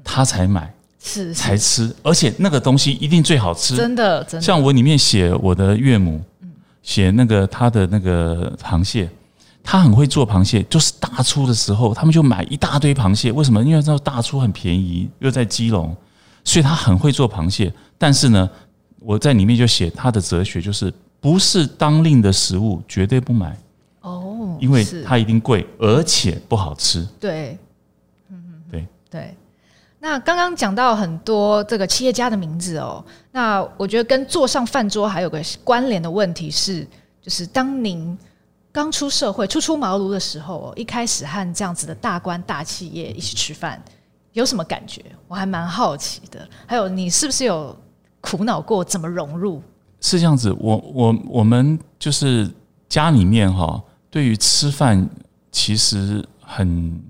[0.03, 0.74] 他才买。
[1.07, 3.75] 是，才吃，而且那个东西一定最好吃。
[3.75, 4.43] 真的，真的。
[4.43, 6.19] 像我里面写我的岳母，
[6.81, 9.07] 写那个他的那个螃蟹，
[9.63, 13.31] 他很会做螃蟹，就是大出的时候，他们就买一大堆螃蟹。
[13.31, 13.63] 为什么？
[13.63, 15.95] 因为知道大出很便宜，又在基隆，
[16.43, 17.71] 所以他很会做螃蟹。
[17.99, 18.49] 但是呢，
[18.99, 20.91] 我在里面就写他的哲学就是
[21.21, 23.55] 不是当令的食物，绝对不买
[24.01, 27.07] 哦，因为它一定贵，而且不好吃。
[27.19, 27.55] 对，
[28.31, 28.37] 嗯
[28.71, 29.35] 对对。
[30.05, 36.87] 那刚刚讲到很多这个企业家的名字哦，那我觉得跟坐上饭桌还有个关联的问题是，
[37.19, 38.15] 就是当您
[38.71, 43.83] 刚出社会、初出茅庐的时候，一开始和这样子的大官大企业一起吃饭，
[44.33, 45.03] 有什么感觉？
[45.27, 46.47] 我还蛮好奇的。
[46.67, 47.75] 还有，你是不是有
[48.21, 49.59] 苦恼过怎么融入？
[50.01, 52.47] 是这样子，我我我们就是
[52.87, 53.81] 家里面哈，
[54.11, 55.09] 对于吃饭
[55.51, 57.03] 其实很。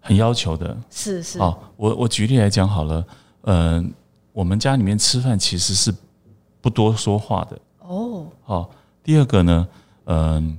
[0.00, 1.38] 很要求的，是是。
[1.38, 3.06] 哦，我我举例来讲好了，
[3.42, 3.84] 呃，
[4.32, 5.94] 我们家里面吃饭其实是
[6.60, 7.58] 不多说话的。
[7.80, 8.26] 哦。
[8.42, 8.70] 好，
[9.04, 9.68] 第二个呢，
[10.04, 10.58] 嗯、呃，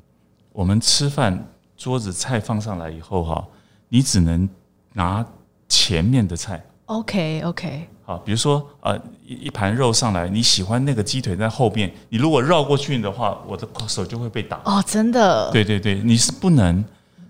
[0.54, 1.44] 我们吃饭
[1.76, 3.44] 桌子菜放上来以后哈，
[3.90, 4.48] 你只能
[4.94, 5.26] 拿
[5.68, 6.64] 前面的菜。
[6.86, 7.88] OK OK。
[8.04, 14.62] 好，比如说呃一一盘肉上来，你喜欢那个鸡腿在后边，你如果绕过去的话，我的手就会被打。
[14.66, 15.50] 哦，真的。
[15.52, 16.86] 对对对，你是不能，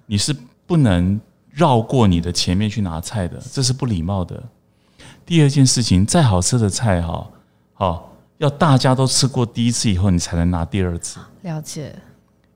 [0.05, 0.36] 你是
[0.68, 1.20] 不能。
[1.51, 4.41] 绕过你的前面去拿菜的，这是不礼貌的。
[5.25, 7.27] 第二件事情，再好吃的菜哈，
[7.73, 11.19] 好要大家都吃过第一次以后，你才能拿第二次。
[11.41, 11.95] 了解。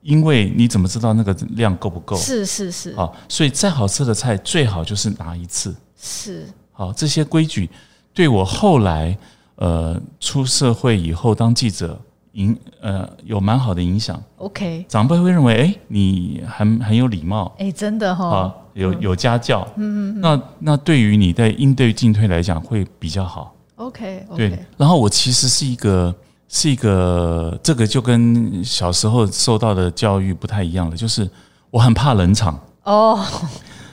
[0.02, 2.16] 因为你怎么知道那个量够不够？
[2.16, 2.94] 是是是。
[2.94, 5.74] 好，所以再好吃的菜最好就是拿一次。
[6.00, 6.46] 是。
[6.72, 7.68] 好，这些规矩
[8.14, 9.16] 对我后来
[9.56, 12.00] 呃出社会以后当记者。
[12.36, 24.66] 影呃有蛮好的影响，OK，长辈会认为哎、欸、你很很有礼貌，哎、欸、真的哈、哦，有有家教，嗯嗯，那那对于你在应对进退来讲会比较好，OK，, okay 对。
[24.76, 26.14] 然后我其实是一个
[26.46, 31.28] 是一个这个就跟小时候受到的教育不太一样了，就是
[31.70, 32.60] 我很怕冷场。
[32.84, 33.18] 哦，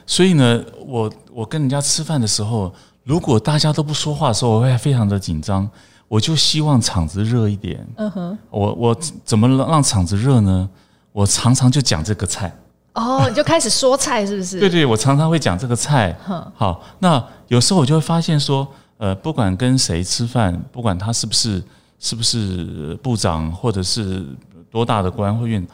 [0.05, 2.73] 所以呢，我我跟人家吃饭的时候，
[3.05, 5.69] 如果大家都不说话的时候，我会非常的紧张。
[6.07, 7.85] 我就希望场子热一点。
[7.97, 10.69] 嗯哼，我我怎么让场子热呢？
[11.11, 12.55] 我常常就讲这个菜。
[12.93, 14.59] 哦，你就开始说菜是不是？
[14.59, 16.15] 对对，我常常会讲这个菜。
[16.55, 21.63] 好，那有时候我就会发现说，呃，不管跟谁吃饭，不管他是不是
[21.97, 24.23] 是不是部长，或者是
[24.69, 25.65] 多大的官或院，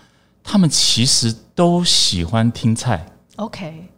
[0.42, 3.06] 他们其实都喜欢听菜。
[3.36, 3.90] OK，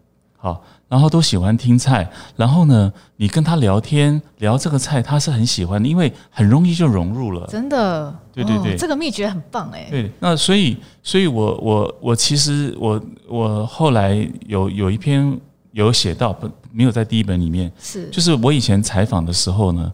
[0.42, 0.62] 好。
[0.89, 7.48] 然后都喜欢听菜，然后呢，你跟他聊天聊这个菜，他是很喜欢的，因为很容易就融入了。
[7.48, 9.88] 真的，对对对，哦、这个秘诀很棒哎。
[9.89, 15.39] 对，那所以，所以我我我其实我我后来有有一篇
[15.72, 19.89] 有写到，不没有在第一本里面，是就是我以前采访的时候呢，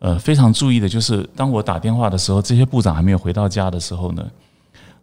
[0.00, 4.22] 呃，非常注意的就是，当我打电话的时候，这些部长还没有回到家的时候呢。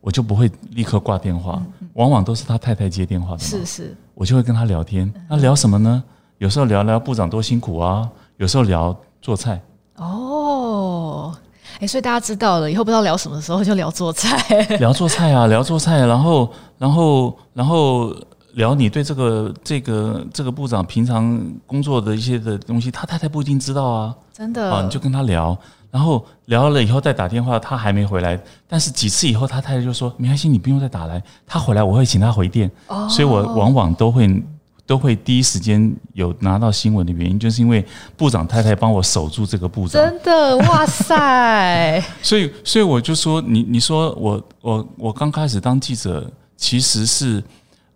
[0.01, 1.61] 我就不会立刻挂电话，
[1.93, 3.39] 往往都是他太太接电话的。
[3.39, 5.11] 是是，我就会跟他聊天。
[5.29, 6.03] 那聊什么呢？
[6.37, 9.61] 有时候聊聊部长多辛苦啊，有时候聊做菜。
[9.97, 11.35] 哦，
[11.81, 14.37] 哎，所以大家知道了，以后不知道聊什么的时候就聊做菜。
[14.79, 18.15] 聊做菜啊，聊做菜，然后然后然后
[18.53, 21.37] 聊你对这个这个这个部长平常
[21.67, 24.15] 工作的一些的东西，他太太不一定知道啊。
[24.31, 25.57] 真的啊，你就跟他聊。
[25.91, 28.39] 然后聊了以后再打电话，他还没回来。
[28.67, 32.69] 但是几次以后，他太太就说：“没关系，你不用再打来，他回来我会请他回电。”
[33.09, 34.43] 所以，我往往都会
[34.85, 37.83] 都会第一时间有拿到新闻的原因，就是因为
[38.15, 40.01] 部长太太帮我守住这个部长。
[40.01, 42.03] 真的，哇塞！
[42.21, 47.43] 所以，所以我就说，你你说我我我刚开始当记者，其实是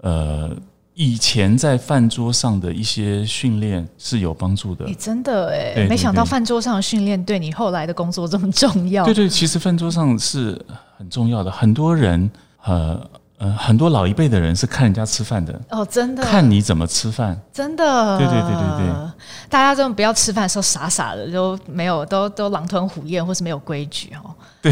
[0.01, 0.55] 呃。
[0.95, 4.85] 以前在饭桌上的一些训练是有帮助的。
[4.85, 9.03] 你真的哎，没想到饭桌上的训练对你后来的工作这么重要。
[9.03, 10.59] 对对，其实饭桌上是
[10.95, 11.49] 很重要的。
[11.49, 12.29] 很多人
[12.63, 13.01] 呃
[13.39, 15.59] 呃，很多老一辈的人是看人家吃饭的。
[15.71, 16.23] 哦，真的。
[16.23, 17.35] 看你怎么吃饭。
[17.51, 18.17] 真的。
[18.19, 19.11] 对对对对对。
[19.49, 24.29] 大家真的不要吃饭的时候傻傻的，都没有都都狼吞虎咽，或是没有规矩哦。
[24.61, 24.71] 对。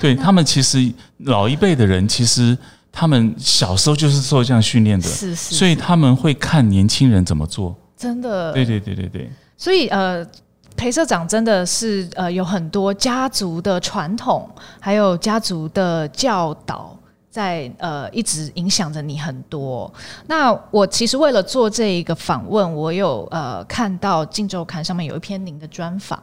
[0.00, 0.92] 对他们其实
[1.24, 2.56] 老一辈的人其实。
[2.98, 7.72] 他们小时候就是受这样训练的，是是是，所以他们会看年轻人怎么做。
[7.96, 9.30] 真的，对对对对对。
[9.56, 10.26] 所以呃，
[10.74, 16.98] 裴社长真的是呃有很多家族的传统，还有家族的教导，
[17.30, 19.88] 在呃一直影响着你很多。
[20.26, 26.20] 那我其实为了做这一个访问，我有呃看到《镜周刊》上面有一篇您的专访。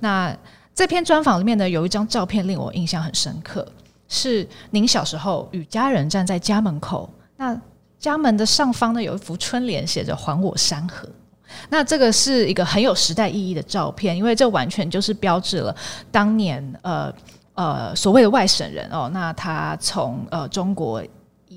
[0.00, 0.36] 那
[0.74, 3.64] 这篇专访里面呢，有一张照片令我印象很深刻。
[4.14, 7.08] 是您小时候与家人站在家门口，
[7.38, 7.58] 那
[7.98, 11.08] 家门的上方呢，有一幅春联，写着“还我山河”。
[11.70, 15.74] 那这个是一个很有时代意义的照片，因为这完全就是标志了
[16.10, 17.10] 当年呃
[17.54, 21.02] 呃所谓的外省人哦，那他从呃中国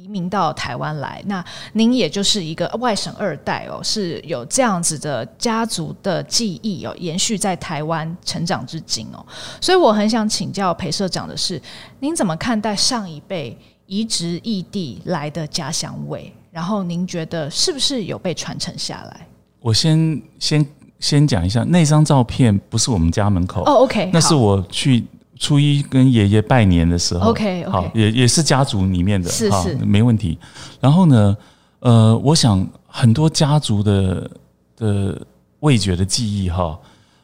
[0.06, 1.44] 移移民到台湾来，那
[1.74, 9.26] 您也就是一个外省二代哦，是有这样子的家族的记忆哦，延续在台湾成长至今哦。
[9.60, 11.60] 所以我很想请教裴社长的是，
[12.00, 16.32] 您怎么看待上一辈移植异地来的家乡味？
[16.52, 19.28] 然后您觉得是不是有被传承下来？
[19.60, 20.64] 我先先
[21.00, 25.04] 先讲一下，那张照片不是我们家门口哦，OK，那是我去
[25.40, 30.38] 初一跟爷爷拜年的时候，OK，好，也也是家族里面的，是是没问题。
[30.80, 31.38] 然后呢，
[31.80, 34.32] 呃，我想很多家族的
[34.76, 35.22] 的
[35.60, 36.80] 味觉的记忆哈，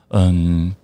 [0.09, 0.75] 嗯，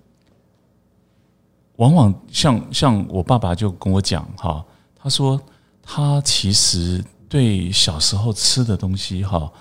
[1.76, 4.64] 往往像像我爸爸就跟我讲哈，
[4.96, 5.40] 他说
[5.82, 7.04] 他其实。
[7.30, 9.52] 对小时候吃的东西哈，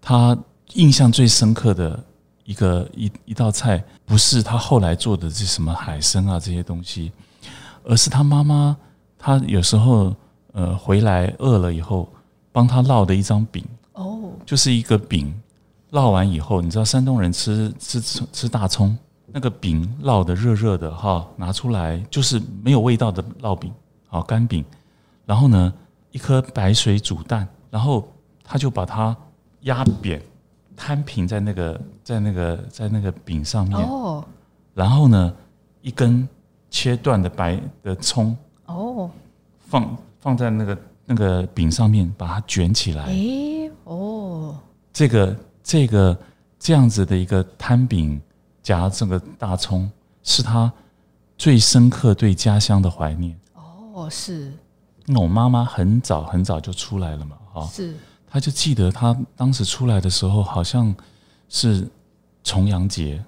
[0.00, 0.34] 他
[0.72, 2.02] 印象最深刻的
[2.50, 7.12] 一个一一道菜，不是他后来做的这什么海参啊这些东西，
[7.84, 8.76] 而是他妈妈，
[9.16, 10.12] 他有时候
[10.52, 12.12] 呃回来饿了以后，
[12.50, 15.32] 帮他烙的一张饼哦，就是一个饼
[15.92, 18.00] 烙完以后，你知道山东人吃吃
[18.32, 18.98] 吃大葱，
[19.28, 23.72] 那个饼烙的热热的哈，拿出来就是没有味道的烙饼，
[24.08, 24.64] 好干饼，
[25.24, 25.72] 然后呢，
[26.10, 29.16] 一颗白水煮蛋，然后他就把它
[29.60, 30.20] 压扁，
[30.82, 33.78] 摊平在那个在那个在那个饼上面。
[33.78, 34.24] 哦。
[34.72, 35.34] 然后呢，
[35.82, 36.26] 一根
[36.70, 38.34] 切断的白的葱。
[38.64, 39.10] 哦。
[39.58, 43.04] 放放在那个那个饼上面，把它卷起来。
[43.04, 43.70] 诶。
[43.84, 44.56] 哦。
[44.90, 46.16] 这个这个
[46.58, 48.18] 这样子的一个摊饼
[48.62, 49.90] 夹这个大葱，
[50.22, 50.72] 是他
[51.36, 53.38] 最深刻对家乡的怀念。
[53.54, 54.50] 哦，是。
[55.04, 57.94] 那我妈妈很早很早就出来了嘛，哈，是，
[58.30, 60.94] 她就记得他当时出来的时候，好像
[61.48, 61.86] 是
[62.44, 63.20] 重阳节，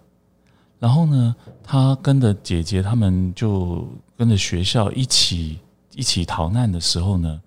[0.79, 3.87] 然后呢，他跟着姐姐他们就
[4.17, 5.59] 跟着学校一起
[5.97, 7.43] 一起逃难的时候呢，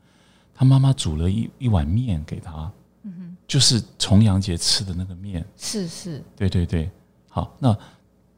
[0.53, 2.69] 他妈妈煮了一一碗面给他，
[3.03, 6.91] 嗯哼，就是重阳节吃的那个面，是是，对对对，
[7.29, 7.75] 好，那。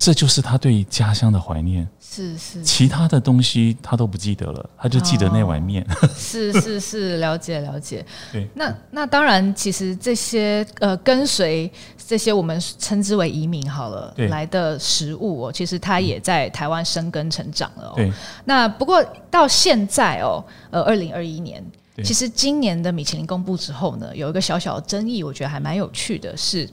[0.08, 5.86] 这就是他对家乡的怀念，是是，其他的东西他都不记得了，他就记得那碗面。
[6.02, 8.06] 哦、 是是是，了解了解。
[8.32, 17.94] 对，那那当然，其实这些呃跟随这些我们称之为移民好了来的食物哦，其实他也在台湾生根成长了哦。
[17.98, 18.10] 对。
[18.46, 20.42] 那不过到现在哦，
[20.72, 21.62] 呃，二零二一年，
[22.02, 26.66] 其实今年的米其林公布之后呢，有一个小小的争议，我觉得还蛮有趣的是，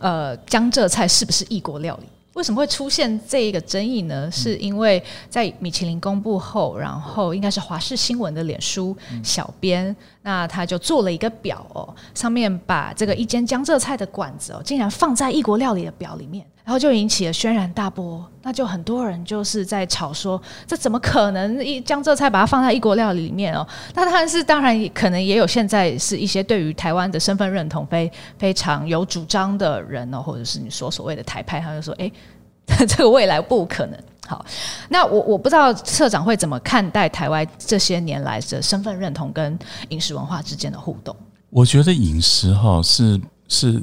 [0.00, 2.08] 呃，江浙菜是不是异国料理？
[2.34, 4.30] 为什么会出现这一个争议呢？
[4.30, 18.24] 是因为在米其林公布后，然后应该是华视新闻的脸书小编，那他就做了一个表哦，上面把这个一间江浙菜的馆子哦，竟然放在异国料理的表里面，然后就引起了轩然大波。
[18.44, 23.66] 那就很多人就是在吵说，这怎么可能一江浙菜把它放在异国料理里面哦？
[23.94, 32.10] 那但是当然可能也有现在是一些对于台湾的身份认同非非常有主张的人哦，或者是你说所谓的台派，他就说，哎，
[32.86, 33.98] 这个未来不可能。
[34.32, 34.44] 好，
[34.88, 39.58] 那我我不知道社长会怎么看待台湾这些年来的身份认同跟
[39.90, 41.14] 饮食文化之间的互动？
[41.50, 43.82] 我觉得饮食哈是是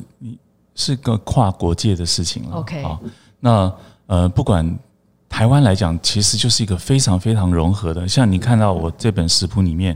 [0.74, 2.58] 是个跨国界的事情了。
[2.58, 3.00] OK，好，
[3.40, 3.72] 那。
[4.12, 4.66] 呃，不管
[5.30, 8.08] 台湾来讲，其实就是一个非常非常融合的。
[8.08, 9.96] 像你看到我这本食谱里面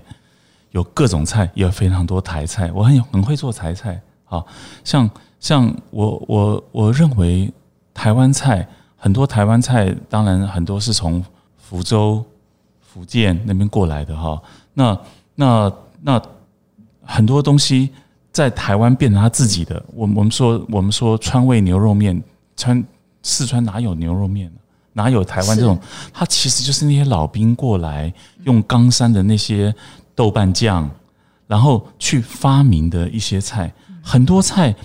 [0.69, 2.71] 有各种菜，也有非常多台菜。
[2.75, 4.45] 我很很会做台菜，好
[4.83, 7.51] 像像我我我认为
[7.91, 8.67] 台湾菜
[9.03, 11.21] 很多，台湾菜当然很多是从
[11.57, 12.23] 福州、
[12.79, 14.41] 福建那边过来的哈。
[14.73, 14.97] 那
[15.35, 16.21] 那那
[17.03, 17.89] 很多东西
[18.31, 19.83] 在台湾变成他自己的。
[19.93, 22.23] 我我们说我们说川味牛肉面
[22.55, 22.81] 川。
[23.25, 24.59] 四川哪有牛肉面呢？
[24.91, 25.79] 哪有台湾这种？
[26.11, 29.73] 它其实就是那些老兵过来用冈山的那些
[30.13, 30.89] 豆瓣酱，
[31.47, 33.73] 然后去发明的一些菜。
[34.01, 34.75] 很多菜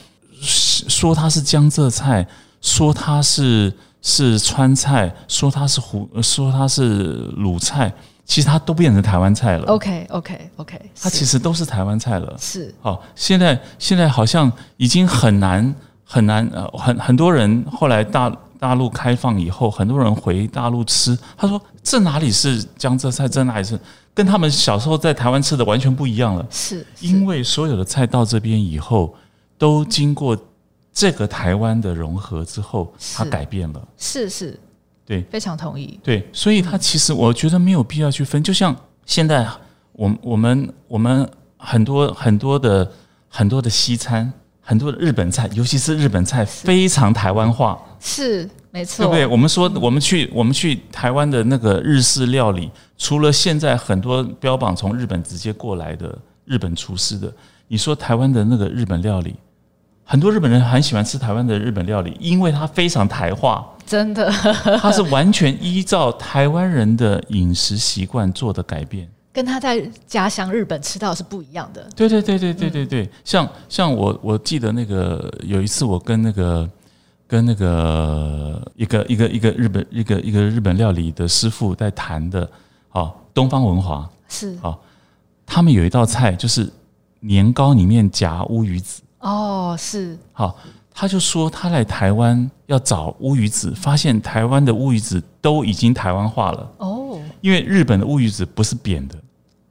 [0.40, 2.24] 说它是江浙菜，
[2.60, 7.92] 说它是是川菜，说它是湖，说它是鲁菜，
[8.24, 9.64] 其实它都变成台湾菜了。
[9.66, 12.36] OK OK OK，它其实都是台湾菜了。
[12.38, 12.74] 是。
[12.80, 15.74] 好，现在现在好像已经很难。
[16.10, 23.78] 很难呃，很很多人后来大大陆开放以后，很多人回大陆吃，他说这哪里是江浙菜，这哪里是
[24.14, 26.46] 跟他们小时候在台湾吃的完全不一样了。
[26.48, 29.14] 是，因为所有的菜到这边以后，
[29.58, 30.34] 都经过
[30.98, 33.88] 这个台湾的融合之后，它改变了。
[33.96, 34.58] 是是，
[35.06, 36.00] 对，非常同意。
[36.02, 38.74] 对，所以它其实我觉得没有必要去分，就像
[39.06, 39.46] 现在
[39.92, 42.90] 我我们我们很多很多的
[43.28, 44.32] 很多的西餐。
[44.60, 49.26] 很多的日本菜，尤其是日本菜，非常台湾化，是没错，对不对？
[49.26, 57.32] 我们说，我们去我们去台湾的那个日式料理，除了现在很多标榜从日本直接过来的日本厨师的。
[57.66, 59.34] 你说台湾的那个日本料理，
[60.10, 64.32] 很多日本人很喜欢吃台湾的日本料理，因为它非常台化，真的，
[64.80, 71.86] 它是完全依照台湾人的饮食习惯做的改变，跟他在家乡日本吃到是不一样的。
[71.94, 76.66] 对对对对对对对，像像我我记得那个有一次我跟那个
[77.26, 82.50] 跟那个一个一个一个日本一个一个日本料理的师傅在谈的，
[82.92, 84.08] 哦，东方文华。
[84.26, 84.58] 是。
[84.62, 84.78] 哦，
[85.44, 86.72] 他们有一道菜就是。
[87.20, 90.16] 年糕里面夹乌鱼子哦，是。
[90.32, 90.56] 好，
[90.92, 96.70] 他就说他来台湾要找乌鱼子，发现台湾的乌鱼子都已经台湾化了。
[96.78, 99.16] 哦，因为日本的乌鱼子不是扁的，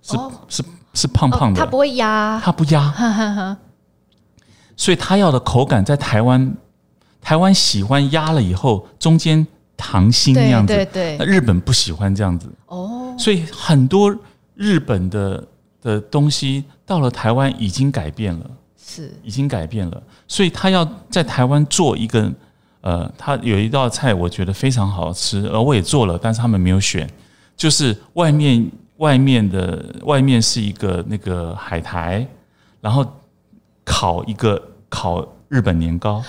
[0.01, 0.17] 是
[0.47, 3.57] 是是胖胖的，它不会压，它不压，
[4.75, 6.55] 所以他要的口感在台湾，
[7.21, 9.45] 台湾喜欢压了以后中间
[9.75, 12.47] 糖心那样子，对对，日本不喜欢这样子。
[12.67, 14.15] 哦，所以很多
[14.55, 15.47] 日本的
[15.81, 16.65] 的东西。
[16.87, 18.49] 到了台湾已经改变了，
[18.89, 22.31] 是已经改变了，所以他要在台湾做一个，
[22.79, 27.05] 呃，他有一道菜我觉得非常好吃，而我也做了，但是他们没有选，
[27.57, 32.25] 就是外面外面的外面是一个那个海苔，
[32.79, 33.05] 然后
[33.83, 36.23] 烤一个烤日本年糕。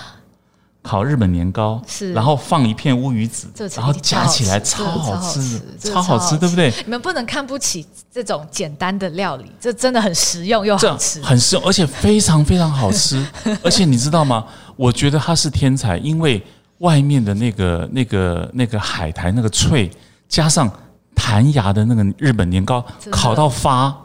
[0.89, 6.73] 烤日本年糕，是，然后放一片乌鱼子，然后夹起来超好吃，超好吃，对不对？
[6.83, 13.23] 你们不能看不起这种简单的料理，这真的很实用又好吃，很实用，而且非常非常好吃。
[13.61, 14.43] 而且你知道吗？
[14.75, 16.43] 我觉得他是天才，因为
[16.79, 19.91] 外面的那个那个那个海苔那个脆，
[20.27, 20.67] 加上
[21.13, 23.95] 弹牙的那个日本年糕，烤到发，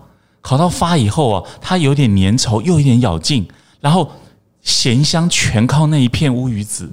[0.42, 3.48] 烤到发以后啊，它有点粘稠，又有点咬劲，
[3.80, 4.06] 然后。
[4.64, 6.90] 咸香全靠那一片乌鱼子，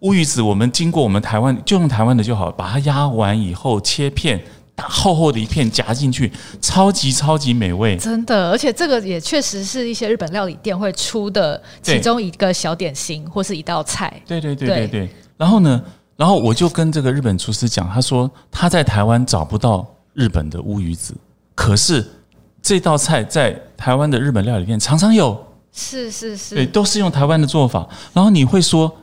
[0.00, 4.40] 乌鱼子我们经过我们台湾就用台湾的就好，把它压完以后切片，
[4.76, 6.30] 大厚厚的一片夹进去，
[6.60, 7.96] 超级超级美味。
[7.96, 14.22] 真的，而且这个也确实是一些日本料理店会出的其中一个小点心或是一道菜。
[14.24, 15.10] 对对对对对。
[15.36, 15.82] 然后呢，
[16.16, 21.12] 然后我就跟这个日本厨师讲，他说他在台湾找不到日本的乌鱼子，
[21.56, 22.06] 可是
[22.62, 25.44] 这道菜在台湾的日本料理店常常有。
[25.74, 27.88] 是是是，对，都是用台湾的做法。
[28.12, 28.96] 然后你会说，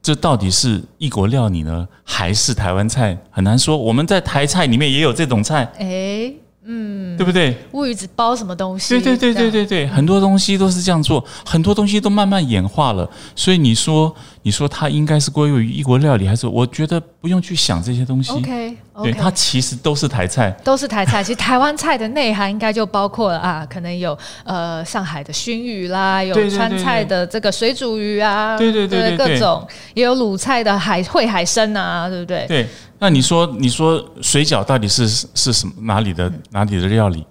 [0.00, 3.18] 这到底是异国料理呢，还是台湾菜？
[3.30, 3.76] 很难说。
[3.76, 6.32] 我们在台菜里面也有这种菜，哎。
[6.70, 7.56] 嗯，对不对？
[7.72, 9.00] 乌鱼子包什么东西？
[9.00, 13.08] 对对对对对对，很多东西都是这样做，很多东西都慢慢演化了。
[13.34, 18.32] 所以你说，你说它应该是归为于异国料理，还是我觉得不用去想这些东西。
[18.32, 21.24] OK，对，它其实都是台菜，都是台菜。
[21.24, 32.44] 其实台湾菜的内涵应该就包括了 啊，可能有呃上海的熏鱼啦，有川菜的这个水煮鱼啊，对对对对，各种也有鲁菜的海烩海参啊，对不对？
[32.46, 32.66] 对。
[32.98, 37.24] 那你说，你说水饺到底是是什么哪里的哪里的料理？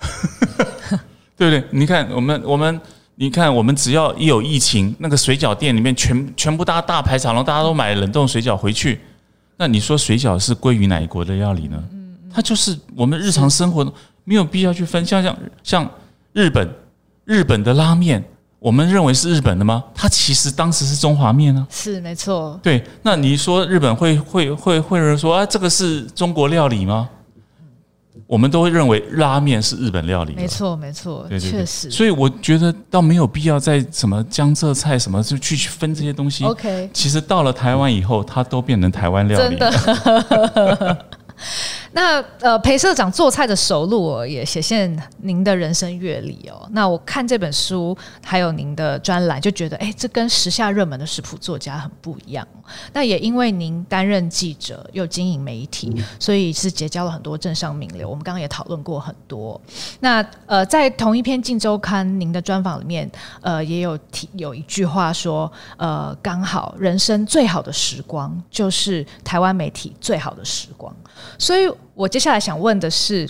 [1.36, 1.64] 对不对？
[1.70, 2.80] 你看我们我们
[3.14, 9.00] 你看我们只要一有疫情，那个水饺店里面全全部搭大排长龙，大家都买冷冻水饺回去。
[9.56, 11.82] 那你说水饺是归于哪一国的料理呢？
[12.34, 13.84] 它就是我们日常生活
[14.24, 15.90] 没有必要去分，像像像
[16.32, 16.68] 日本
[17.24, 18.24] 日本的拉面。
[18.62, 19.82] 我们认为是日本的吗？
[19.92, 21.66] 它其实当时是中华面呢。
[21.68, 22.58] 是没错。
[22.62, 27.08] 对，那你说日本会会会会有人说啊，这个是中国料理吗？
[28.28, 30.34] 我们都会认为拉面是日本料理。
[30.34, 31.90] 没错，没错，对对对，确实。
[31.90, 36.44] 所以我觉得倒没有必要在什么江浙菜什么就去分这些东西。
[36.44, 39.70] OK，其实到了台湾以后，它都变成台湾料理了。
[39.70, 41.06] 真的。
[41.92, 46.66] 那呃，裴社长做菜的熟路哦，也显现您的人生阅历哦。
[46.72, 52.46] 那我看这本书，还有您的专栏，就觉得哎，这跟时下热门的食谱作家很不一样。
[52.94, 58.08] 那也因为您担任记者又经营媒体，所以是结交了很多政商名流。
[58.08, 59.60] 我们刚刚也讨论过很多。
[60.00, 63.10] 那呃，在同一篇《镜周刊》您的专访里面，
[63.42, 70.94] 呃，也有提有一句话说，呃，刚好人生最好的时光就是台湾媒体最好的时光。
[71.38, 73.28] 所以，我接下来想问的是，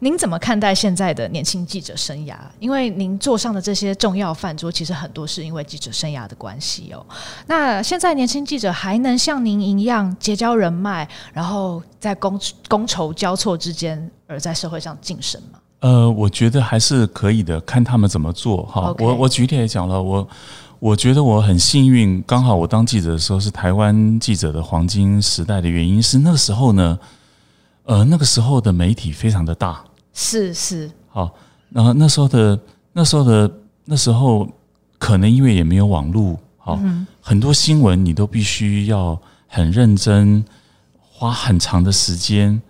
[0.00, 2.34] 您怎么看待现在的年轻记者生涯？
[2.60, 7.04] 因为您坐上的这些重要饭桌，其实很多是因为记者生涯的关系哦。
[7.46, 12.38] 那现在年轻记者还能像您一样结交人脉，然后在觥
[12.68, 15.58] 觥筹交错之间，而在社会上晋升吗？
[15.80, 18.94] 呃，我觉得还是可以的，看他们怎么做哈。
[18.98, 20.28] 我我举例也讲了，我
[20.78, 26.98] 我觉得我很幸运，刚好我当记者的时候是台湾记者的黄金时代的原因是那时候呢。
[27.84, 31.34] 呃，那个时候的媒体非常的大，是是，好，
[31.70, 32.58] 然后那时候的
[32.92, 33.50] 那时候的
[33.84, 34.48] 那时候，
[34.98, 40.42] 可能因为也没有网络，好，嗯、很多新闻你都必须要很认真，
[40.98, 42.60] 花很长的时间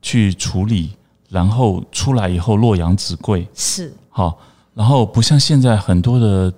[0.00, 0.96] 去处理，
[1.28, 3.46] 然后出来以后洛阳纸贵。
[3.54, 3.92] 是。
[4.08, 4.38] 好，
[4.72, 6.52] 然后不像现在很多的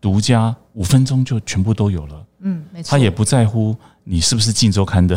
[0.00, 5.16] 独家五分钟就全部都有了，嗯，没错，他也不在乎你是不是《镜周刊》的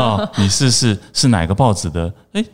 [0.00, 2.12] 啊， 你是是是哪个报纸的？
[2.32, 2.44] 哎，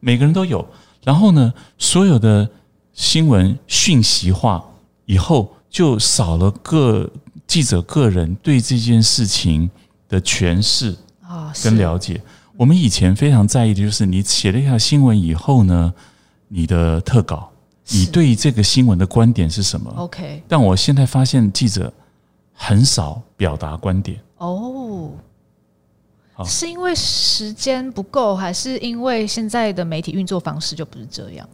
[0.00, 0.66] 每个人都有。
[1.02, 2.48] 然后呢，所有的
[2.92, 4.64] 新闻讯息化
[5.04, 7.08] 以后，就少了个
[7.46, 9.70] 记者个人对这件事情
[10.08, 12.20] 的诠释啊跟了解。
[12.56, 15.92] 我们以前非常在意的就是你写了一条新闻以后呢，
[16.48, 17.50] 你的特稿，
[17.88, 20.42] 你对这个新闻的观点是什么？OK。
[20.48, 21.92] 但我现在发现记者
[22.52, 25.12] 很少表达观点哦，
[26.44, 31.48] 是因为时间不够，还是因为现在的媒体运作方式就不是这样？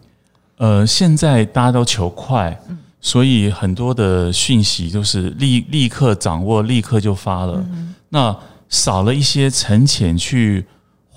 [0.56, 2.58] 呃，现在大家都求快，
[3.00, 7.64] 所以很多的讯息都是立立刻掌握，立刻就发了。
[8.08, 8.36] 那
[8.68, 10.64] 少了一些沉潜去。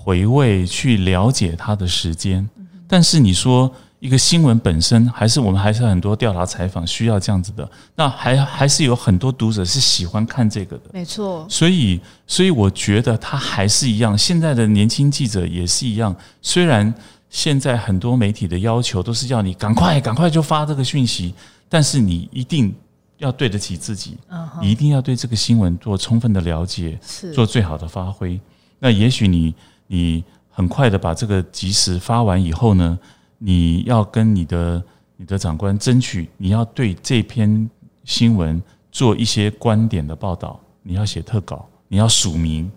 [0.08, 2.48] 回味去了解他的时间，
[2.86, 3.68] 但是你说
[3.98, 11.46] 一个新闻本身，还是我们还是很多调查采访需要这样子的，那还还是有很多读者是喜欢看这个的，没错。
[11.48, 16.14] 所以，所以我觉得他还是一样，现在的年轻记者也是一样。
[16.42, 16.92] 虽然
[17.30, 21.34] 现在很多媒体的要求都是要你赶快赶快就发这个讯息，
[21.68, 22.74] 但是你一定
[23.18, 24.16] 要对得起自己，
[24.60, 26.98] 你一定要对这个新闻做充分的了解，
[27.34, 28.40] 做最好的发挥。
[28.78, 29.54] 那也许你。
[29.88, 32.98] 你很快的把这个及时发完以后呢，
[33.38, 34.82] 你要跟你的
[35.16, 37.68] 你的长官争取，你要对这篇
[38.04, 42.70] 新闻做一些观点的报道，你要写特稿，你要署名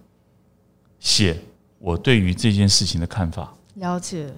[0.99, 1.39] 写
[1.79, 3.53] 我对于这件事情的看法。
[3.75, 4.33] 了解。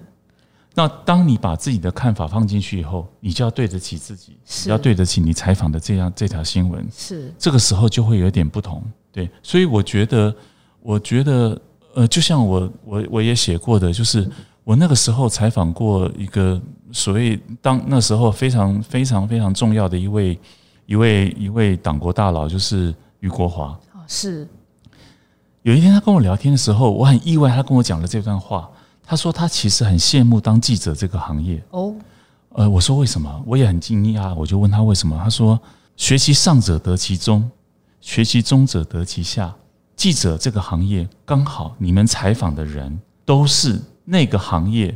[0.74, 6.86] 那当你把自己的看法放进去以后，你就要对得起自己，你要对得起你采访的这样这条新闻。
[6.90, 7.32] 是。
[7.38, 8.82] 这个时候就会有点不同。
[9.10, 10.34] 对，所以我觉得，
[10.80, 11.60] 我觉得。
[11.94, 14.26] 呃，就像我我我也写过的，就是
[14.64, 16.60] 我那个时候采访过一个
[16.92, 20.38] 所谓当那时候非常非常非常重要的一位
[20.86, 23.78] 一位一位党国大佬，就是俞国华。
[23.92, 24.46] 哦，是。
[25.62, 28.68] 有一天他跟我聊天的时候，我很意外，他跟我讲了这段话。
[29.04, 31.62] 他说他其实很羡慕当记者这个行业。
[31.70, 31.94] 哦。
[32.50, 33.42] 呃，我说为什么？
[33.46, 35.18] 我也很惊讶，我就问他为什么？
[35.22, 35.58] 他说：
[35.96, 37.50] 学习上者得其中，
[38.00, 39.54] 学习中者得其下。
[39.96, 44.94] 记者这个行业刚好，你们采访的人都是那个行业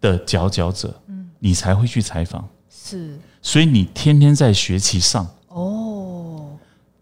[0.00, 6.46] 的佼佼者，嗯，你才会去采访，是，所以你天天在学习上哦。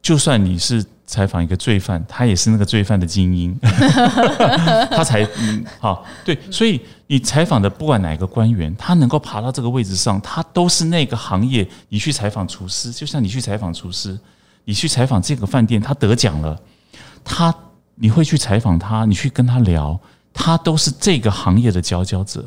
[0.03, 3.59] 就算你是采访一个罪犯，他也是那个罪犯的精英，
[4.89, 6.39] 他才嗯好对。
[6.49, 11.67] 所以你采访的不管哪个官员，他能够爬到这个位置上，他都是那个行业。
[11.89, 14.17] 你去采访厨师，就像你去采访厨师，
[14.65, 16.57] 你去采访这个饭店，他得奖了。
[17.25, 17.53] 他，
[17.97, 19.99] 你会去采访他，你去跟他聊，
[20.37, 22.47] 他都是这个行业的佼佼者。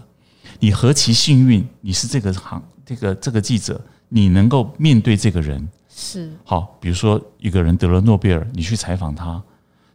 [0.60, 6.78] 你何其幸运，你是这个行这个这个记者，你能够面对这个人是好。
[6.80, 9.42] 比如说一个人得了诺贝尔，你去采访他，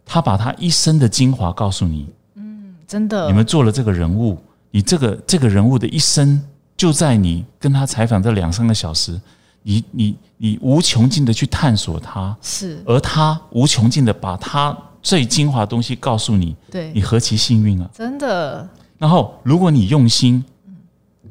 [0.05, 2.09] 他把他一生的精华告诉你。
[2.35, 3.27] 嗯，真的。
[3.29, 4.39] 你们做了这个人物，
[4.71, 6.43] 你这个这个人物的一生
[6.77, 9.21] 就在你跟他采访这两三个小时。
[9.67, 17.89] 你你你无穷尽的去探索他，是，而他无穷尽的把他最精华的东西告诉你，对，你何其幸运啊！
[17.95, 18.69] 真的。
[18.99, 20.45] 然后，如果你用心，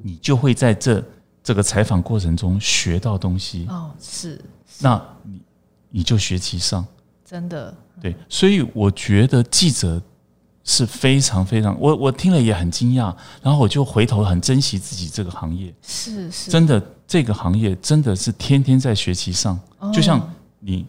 [0.02, 1.04] 你就会在这
[1.44, 3.66] 这个采访过程中学到东西。
[3.68, 4.36] 哦，是。
[4.66, 5.42] 是那你
[5.90, 6.86] 你就学其上，
[7.26, 7.76] 真的。
[8.02, 10.02] 对，所以我觉得记者。
[10.66, 19.60] 是非常非常，我我听了也很惊讶，然后我就回头很珍惜自己这个行业，是是，真的这个行业真的是天天在学习上，
[19.94, 20.86] 就像你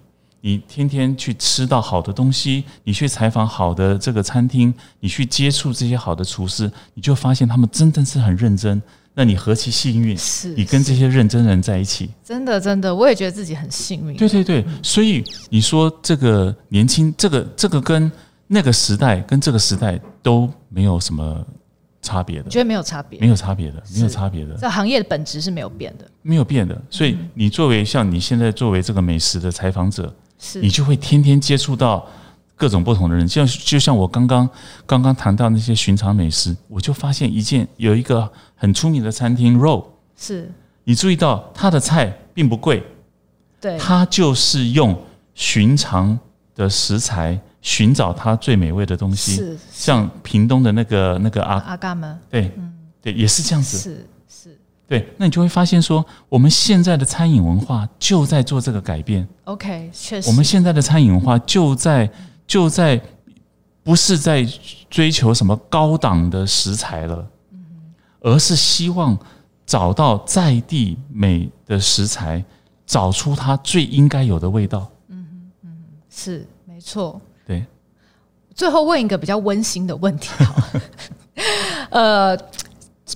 [0.47, 8.83] 你天天去吃到好的东西，你去采访好的这个餐厅，你去接触这些好的厨师，你就发现他们真的是很认真，
[9.15, 18.13] 那你何其幸运，是你跟这些认真人在一起，真的真的，我也觉得自己很幸运，对对对，所以你说这个年轻，这个这个跟。
[18.47, 21.45] 那个时代跟这个时代都没有什么
[22.03, 24.55] 差别的，觉得没有差别，没有差别的，没有差别的。
[24.59, 26.81] 这行业的本质是没有变的，没有变的。
[26.91, 30.15] 所以你作为像你现在作为这个美食的采访者，
[30.45, 30.61] 是。
[30.61, 32.07] 你就会天天接触到
[32.55, 33.27] 各种不同的人。
[33.27, 34.47] 像就像我刚刚
[34.85, 40.53] 刚刚谈到那些寻常美食，我就发现一件有一个很出名的餐厅，Roll，是。
[40.85, 42.83] 你注意到它的菜并不贵，
[43.59, 44.95] 对，它就是用
[45.35, 46.19] 寻常
[46.55, 47.41] 的食材。
[47.65, 54.07] 寻找它最美味的东西，是像屏东的那个那个阿阿嘎们，对，嗯，对，也是这样子，是是，
[54.87, 59.27] 对，那你就会发现说，我们现在的餐饮文化就在做这个改变。
[59.45, 62.09] OK，确实，我们现在的餐饮文化就在
[62.47, 63.01] 就在
[63.83, 64.47] 不是在
[64.91, 67.27] 追求什么高档的食材了，
[68.21, 69.19] 而是希望
[69.65, 72.45] 找到在地美的食材，
[72.85, 74.87] 找出它最应该有的味道。
[75.09, 77.19] 嗯嗯，是没错。
[77.47, 77.65] 对，
[78.55, 80.63] 最后问一个比较温馨的问题，好，
[81.89, 82.39] 呃。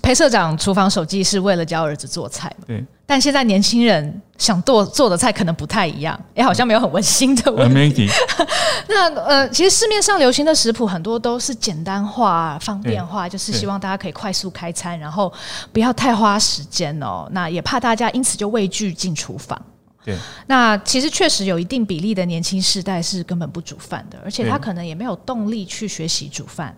[0.02, 2.85] 裴社长厨房手记是为了教儿子做菜，对。
[3.06, 8.06] 但现在年轻人想做做的菜可能不太一样，也好像没有很温馨的 问题。
[8.86, 15.32] 那呃，其实市面上流行的食谱很多都是简单化、方便化，就是希望大家可以快速开餐，然后
[15.73, 17.27] 不要太花时间哦。
[17.32, 19.59] 那也怕大家因此就畏惧进厨房。
[20.05, 20.15] 对。
[20.47, 26.77] 那其实确实有一定比例的年轻世代是根本不煮饭的，而且他可能也没有动力去学习煮饭。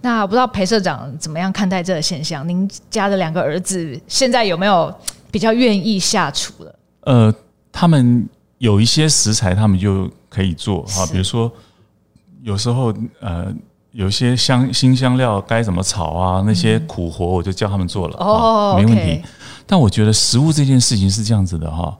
[0.00, 2.46] 那不知道裴社长怎么样看待这个现象？
[2.48, 4.94] 您家的两个儿子现在有没有
[5.30, 6.78] 比较愿意下厨了？
[7.00, 7.34] 呃，
[7.72, 8.28] 他们
[8.58, 11.50] 有一些食材，他们就可以做哈，比如说
[12.42, 13.52] 有时候呃，
[13.92, 19.22] 有些香新香料该怎么炒啊，那些苦活我就教他们做了哦，没问题。
[19.66, 21.98] 但我觉得食物这件事情是这样子的哈，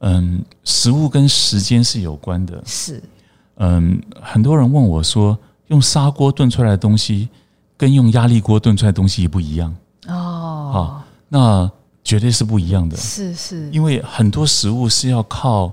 [0.00, 3.02] 嗯，食物跟时间是有关的，是
[3.56, 5.38] 嗯，很多人问我说。
[5.68, 7.28] 用砂锅炖出来的东西，
[7.76, 9.74] 跟用压力锅炖出来的东西也不一样
[10.06, 10.70] 哦。
[10.72, 11.70] 好，那
[12.02, 12.96] 绝对是不一样的。
[12.96, 15.72] 是是，因为很多食物是要靠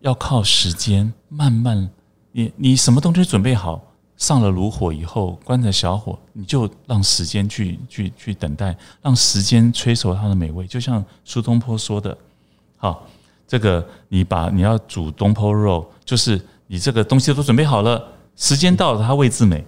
[0.00, 1.88] 要靠时间慢慢，
[2.32, 3.82] 你你什么东西准备好，
[4.16, 10.66] 上了炉火以后，关着小火，你就让时间去去去等待，让时间催熟它的美味。
[10.66, 12.16] 就像苏东坡说的，
[12.76, 13.04] 好，
[13.48, 18.00] 这个你把你要煮东坡肉，就是你这个东西都准备好了。
[18.36, 19.64] 时间到了，它味自美，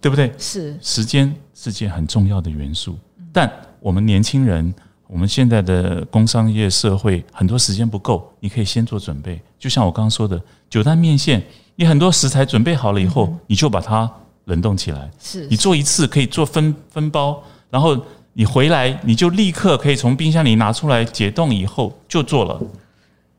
[0.00, 0.32] 对不对？
[0.38, 2.96] 是，时间是件很重要的元素。
[3.32, 3.50] 但
[3.80, 4.72] 我们年轻人，
[5.06, 9.40] 我们现在的工商业社会，很多时间不够，你可以先做准备。
[9.58, 10.40] 就像我刚刚说的，
[10.70, 11.42] 九丹面线，
[11.76, 14.10] 你很多食材准备好了以后，你就把它
[14.44, 15.10] 冷冻起来。
[15.18, 17.98] 是，你做一次可以做分分包，然后
[18.32, 22.60] 你回来你就立刻可以从冰箱里拿出来解冻以后就做了。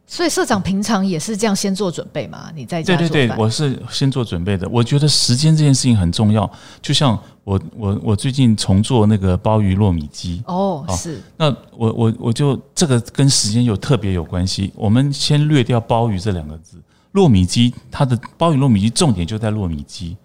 [0.05, 2.51] 所以社长平常也是这样先做准备吗？
[2.53, 2.95] 你在家？
[2.95, 4.67] 对对对，我是先做准备的。
[4.69, 6.49] 我觉得时间这件事情很重要。
[6.81, 11.19] 就像我我我最近重做那个鲍鱼糯米鸡哦，是。
[11.37, 14.71] 那我我我就这个跟时间有特别有关系。
[14.75, 16.77] 我们先略掉鲍鱼这两个字，
[17.13, 20.15] 糯米鸡它的鲍鱼糯米鸡重点就在糯米鸡，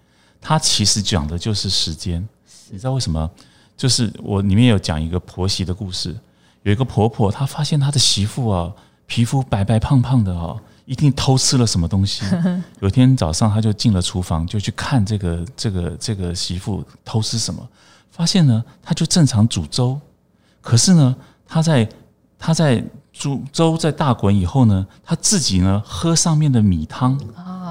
[0.41, 2.29] 它其实讲的就是时间。
[2.69, 3.31] 你知道为什么？
[3.75, 6.15] 就是我里面有讲一个婆媳的故事，
[6.65, 8.71] 有一个婆婆她发现她的媳妇啊。
[9.09, 12.25] 皮肤白白胖胖的哦，一定偷吃了什么东西。
[12.81, 17.67] 有天早上，他就进了厨房，就去看这个这个这个媳妇偷吃什么。
[18.11, 19.99] 发现呢，他就正常煮粥，
[20.61, 21.17] 可是呢，
[21.47, 21.89] 他在
[22.39, 27.19] 他在煮粥在大滚以后呢，他自己呢喝上面的米汤，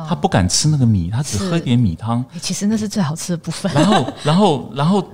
[0.09, 2.25] 他不敢吃那个米，他只喝一点米汤。
[2.41, 3.71] 其实那是最好吃的部分。
[3.73, 5.07] 然后，然后，然后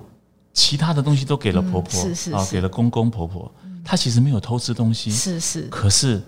[0.54, 3.52] 其他的东西都给了婆婆，是是啊，给了公公婆婆。
[3.84, 6.22] 他其实没有偷吃东西，是是，可是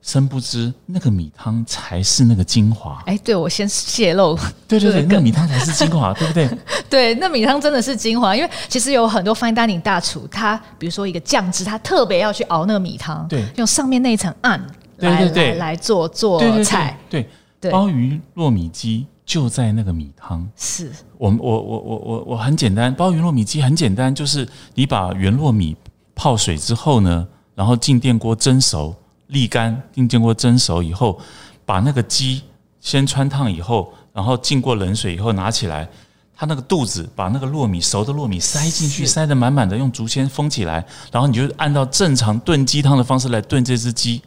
[0.00, 3.02] 深不知那个米汤才是那个精华。
[3.06, 4.34] 哎，对，我先泄露，
[4.68, 6.48] 对对对，那个米汤才是精华， 对不对？
[6.88, 14.64] 对，那米汤真的是精华，因为其实有很多 fine dining 大厨，他比如说一个酱汁，他特别要去熬那个米汤，对，用上面那一层暗
[14.98, 17.28] 来来来做做菜，对
[17.60, 20.48] 对，鲍鱼糯米鸡就在那个米汤。
[20.56, 25.76] 是我我我我我我很简单，鲍鱼糯米鸡很简单，就是你把原糯米。
[26.20, 28.94] 泡水之后呢，然后进电锅蒸熟，
[29.30, 31.18] 沥干，进电锅蒸熟以后，
[31.64, 32.42] 把那个鸡
[32.78, 35.88] 先穿烫以后，然后浸过冷水以后拿起来，
[36.36, 44.20] 它那个肚子把那个糯米熟的糯米塞进去，塞得满满的，用竹签封起来，然后你就按照正常炖鸡汤的方式来炖这只鸡，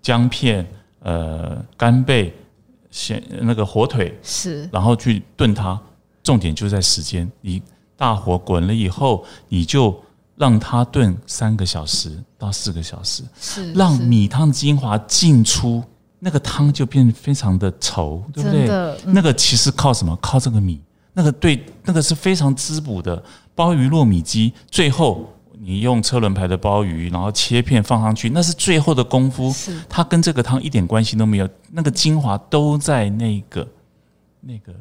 [0.00, 0.66] 姜片、
[1.00, 2.34] 呃干贝、
[2.90, 5.78] 咸那个火腿是，然后去炖它，
[6.22, 7.60] 重点就在时间，你
[7.98, 9.94] 大火滚了以后，你就。
[10.36, 15.82] 让它炖三个小时到四个小时，是让米汤的精华进出，
[16.18, 18.96] 那个汤就变得非常的稠，对不对？
[19.06, 20.16] 那个其实靠什么？
[20.16, 20.80] 靠这个米，
[21.12, 23.22] 那个对，那个是非常滋补的。
[23.54, 29.54] 鲍鱼糯米鸡，最后你用车轮牌的鲍鱼，然后切片放上去，那是最后的功夫，
[29.88, 33.68] 它跟这个汤一点关系都没有，那个精华都在那个
[34.40, 34.74] 那个。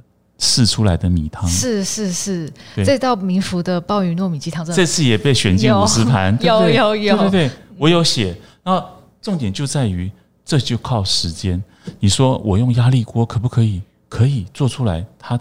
[0.44, 8.36] 试出来的米汤是是是，这道民福的鲍鱼糯米鸡汤，这次也被选进五十盘，有有有，对对对，我有写。
[8.62, 8.86] 然后
[9.22, 10.12] 重点就在于，
[10.44, 11.64] 这就靠时间。
[12.00, 13.82] 你说我用压力锅可不可以？
[14.10, 15.40] 可以做出来，它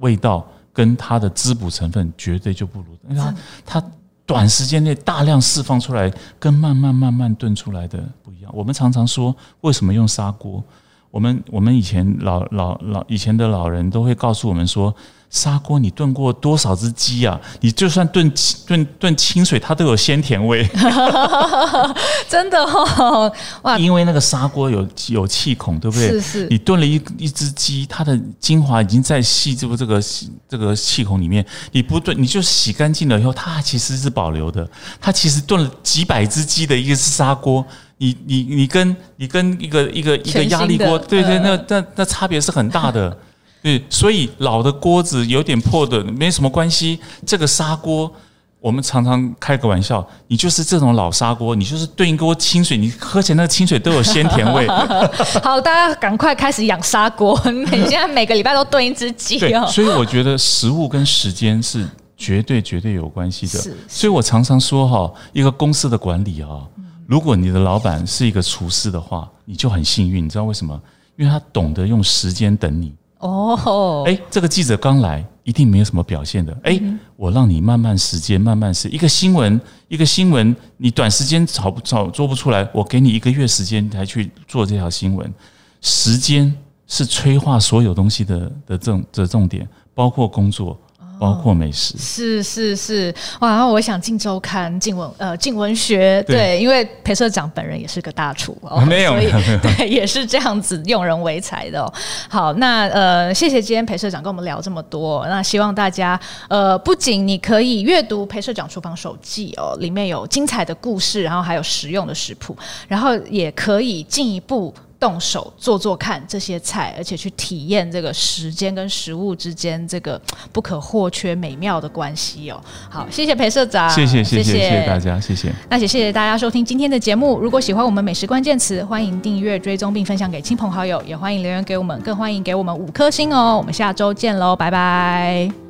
[0.00, 3.34] 味道跟它的滋补成分绝对就不如它。
[3.64, 3.82] 它
[4.26, 8.52] 短时间内大量释放出来，跟慢慢慢慢炖出来的不一样。
[8.54, 10.62] 我们常常说，为什么用砂锅？
[11.10, 14.94] 我们我们以前老老老以前的老人都会告诉我们说。
[15.32, 17.40] 砂锅，你炖过多少只鸡啊？
[17.60, 18.28] 你就算炖
[18.66, 20.68] 炖炖清水，它都有鲜甜味。
[22.28, 23.32] 真的哦，
[23.62, 23.78] 哇！
[23.78, 26.08] 因为那个砂锅有有气孔，对不对？
[26.08, 26.48] 是是。
[26.48, 30.02] 你炖了一一只鸡，它的精华已经在细这个这个
[30.48, 31.46] 这个气孔里面。
[31.70, 34.68] 你不炖，你就洗干净了以后，它其实是保留的。
[35.00, 37.64] 它其实炖了几百只鸡的一个砂锅，
[38.02, 43.14] 你你你跟你跟一个一个一个压力锅，对对，那那那差别是很大的。
[43.62, 46.98] 对，所以老的锅子有点破的没什么关系。
[47.26, 48.10] 这个砂锅，
[48.58, 54.66] 我们常常开个玩笑，你就是这种老砂锅，你就是炖一锅清水，你喝起来那个清水都有鲜甜味。
[55.44, 59.66] 好，大家赶快开始养砂锅，你现在每个礼拜都炖一只鸡哦。
[59.66, 61.86] 所以我觉得食物跟时间是
[62.16, 63.60] 绝对绝对有关系的。
[63.60, 66.64] 是，所以我常常说哈，一个公司的管理啊，
[67.10, 70.80] 如果你的老板是一个厨师的话，你就很幸运，你知道为什么？
[71.16, 72.94] 因为他懂得用时间等你。
[73.18, 76.56] 哦，哎，这个记者刚来，一定没有什么表现的。
[76.62, 76.80] 哎，
[77.16, 85.34] 我让你慢慢时间，慢慢是一个新闻，一个新闻，你短时间炒不炒做不出来，我给你一个月时间来去做这条新闻。
[85.80, 86.54] 时间
[86.86, 90.80] 是催化所有东西的的重的重点，包括工作。
[91.20, 93.50] 包括美食，是是是，哇！
[93.50, 99.30] 然后我想进周刊，进文呃进文学，对，对，因为裴社长本人也是个大厨哦，没有，以
[99.60, 101.92] 对，也是这样子用人为才的哦。
[102.30, 106.18] 好，那呃，谢谢今天裴社长跟我们聊这么多，那希望大家
[106.48, 112.56] 呃，不仅你可以阅读裴社长厨房手记哦，里面有精彩的故事，然后还有实用的食谱，
[112.88, 114.74] 然后也可以进一步。
[115.00, 120.20] 动手做做看这些菜，而且去体验这个时间跟食物之间这个
[120.52, 122.60] 不可或缺美妙的关系哦。
[122.90, 125.50] 好，谢谢裴社长，谢谢谢谢谢谢大家，谢谢。
[125.70, 127.38] 那也谢谢大家收听今天的节目。
[127.40, 133.56] 如果喜欢我们美食关键词，欢迎订阅追踪并分享给亲朋好友，也欢迎留言给我们，更欢迎给我们五颗星哦。
[133.56, 135.69] 我们下周见喽，拜拜。